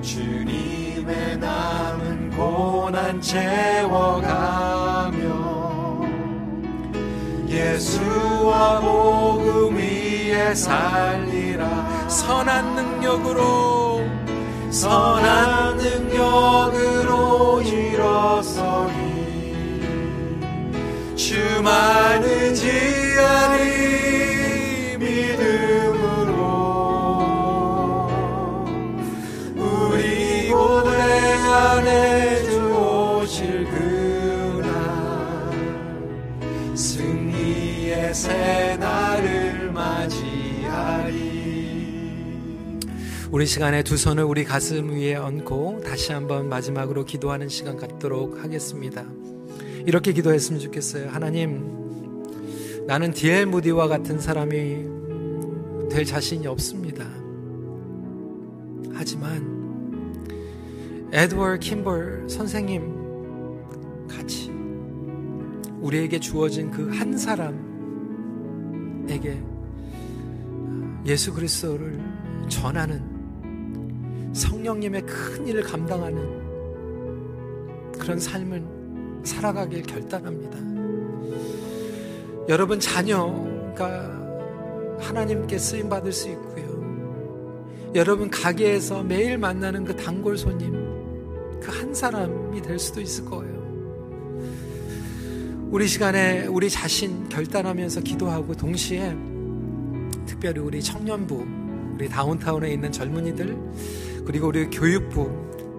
주님의 0.00 1.36
남은 1.36 2.30
고난 2.30 3.20
채워가며 3.20 3.66
예수와 7.46 8.80
복음 8.80 9.76
위에 9.76 10.54
살리라. 10.54 12.08
선한 12.08 12.76
능력으로 12.76 13.75
선한 14.76 15.78
능력으로 15.78 17.62
일어서리 17.62 18.92
주만 21.16 22.22
의지하리 22.22 23.62
믿음으로 24.98 26.36
우리 29.56 30.50
고대 30.50 30.90
안에 30.92 32.15
우리 43.36 43.44
시간에 43.44 43.82
두 43.82 43.98
손을 43.98 44.24
우리 44.24 44.44
가슴 44.44 44.92
위에 44.92 45.14
얹고 45.14 45.82
다시 45.84 46.10
한번 46.10 46.48
마지막으로 46.48 47.04
기도하는 47.04 47.50
시간 47.50 47.76
갖도록 47.76 48.42
하겠습니다. 48.42 49.04
이렇게 49.84 50.14
기도했으면 50.14 50.58
좋겠어요. 50.58 51.10
하나님, 51.10 51.62
나는 52.86 53.12
디엘 53.12 53.44
무디와 53.44 53.88
같은 53.88 54.18
사람이 54.18 54.86
될 55.90 56.06
자신이 56.06 56.46
없습니다. 56.46 57.04
하지만 58.94 60.16
에드워드 61.12 61.58
킴벌 61.58 62.30
선생님 62.30 64.08
같이 64.08 64.50
우리에게 65.82 66.20
주어진 66.20 66.70
그 66.70 66.88
한 66.88 67.18
사람에게 67.18 67.52
예수 71.04 71.34
그리스도를 71.34 72.00
전하는 72.48 73.15
성령님의 74.36 75.02
큰 75.02 75.46
일을 75.46 75.62
감당하는 75.62 76.46
그런 77.98 78.18
삶을 78.20 78.62
살아가길 79.24 79.82
결단합니다. 79.82 80.58
여러분 82.48 82.78
자녀가 82.78 84.14
하나님께 85.00 85.58
쓰임 85.58 85.88
받을 85.88 86.12
수 86.12 86.28
있고요. 86.28 86.56
여러분 87.94 88.30
가게에서 88.30 89.02
매일 89.02 89.38
만나는 89.38 89.84
그 89.84 89.96
단골 89.96 90.36
손님 90.38 90.72
그 91.60 91.70
한 91.70 91.92
사람이 91.92 92.62
될 92.62 92.78
수도 92.78 93.00
있을 93.00 93.24
거예요. 93.24 93.56
우리 95.70 95.88
시간에 95.88 96.46
우리 96.46 96.70
자신 96.70 97.28
결단하면서 97.28 98.02
기도하고 98.02 98.54
동시에 98.54 99.16
특별히 100.26 100.60
우리 100.60 100.80
청년부, 100.80 101.44
우리 101.94 102.08
다운타운에 102.08 102.72
있는 102.72 102.92
젊은이들, 102.92 103.56
그리고 104.26 104.48
우리 104.48 104.68
교육부, 104.68 105.30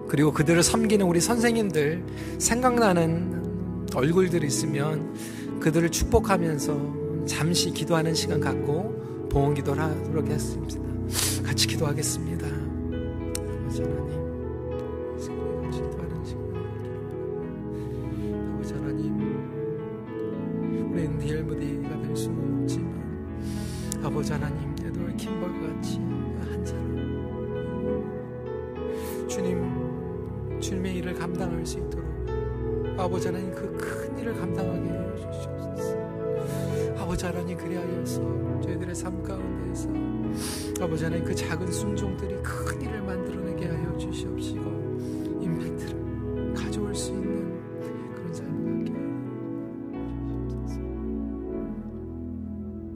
그리고 0.08 0.32
그들을 0.32 0.62
섬기는 0.62 1.04
우리 1.06 1.20
선생님들 1.20 2.02
생각나는 2.38 3.86
얼굴들이 3.94 4.46
있으면 4.46 5.14
그들을 5.60 5.90
축복하면서 5.90 7.26
잠시 7.26 7.70
기도하는 7.70 8.14
시간 8.14 8.40
갖고 8.40 9.28
봉헌 9.30 9.54
기도를 9.54 9.82
하도록 9.82 10.24
하겠습니다. 10.24 10.80
같이 11.44 11.66
기도하겠습니다. 11.66 12.46
하나님, 12.46 14.27
수 31.68 31.78
있도록 31.78 32.06
아버지 32.98 33.28
하나님 33.28 33.54
그 33.54 33.76
큰 33.78 34.18
일을 34.18 34.34
감당하게 34.34 34.88
해 34.88 35.16
주시옵소서. 35.16 36.98
아버지 36.98 37.26
하나님 37.26 37.56
그리하여서 37.56 38.60
저희들의 38.62 38.94
삶 38.94 39.22
가운데에서 39.22 39.88
아버지 40.84 41.04
하나님 41.04 41.24
그 41.24 41.34
작은 41.34 41.70
순종들이 41.70 42.36
큰 42.42 42.67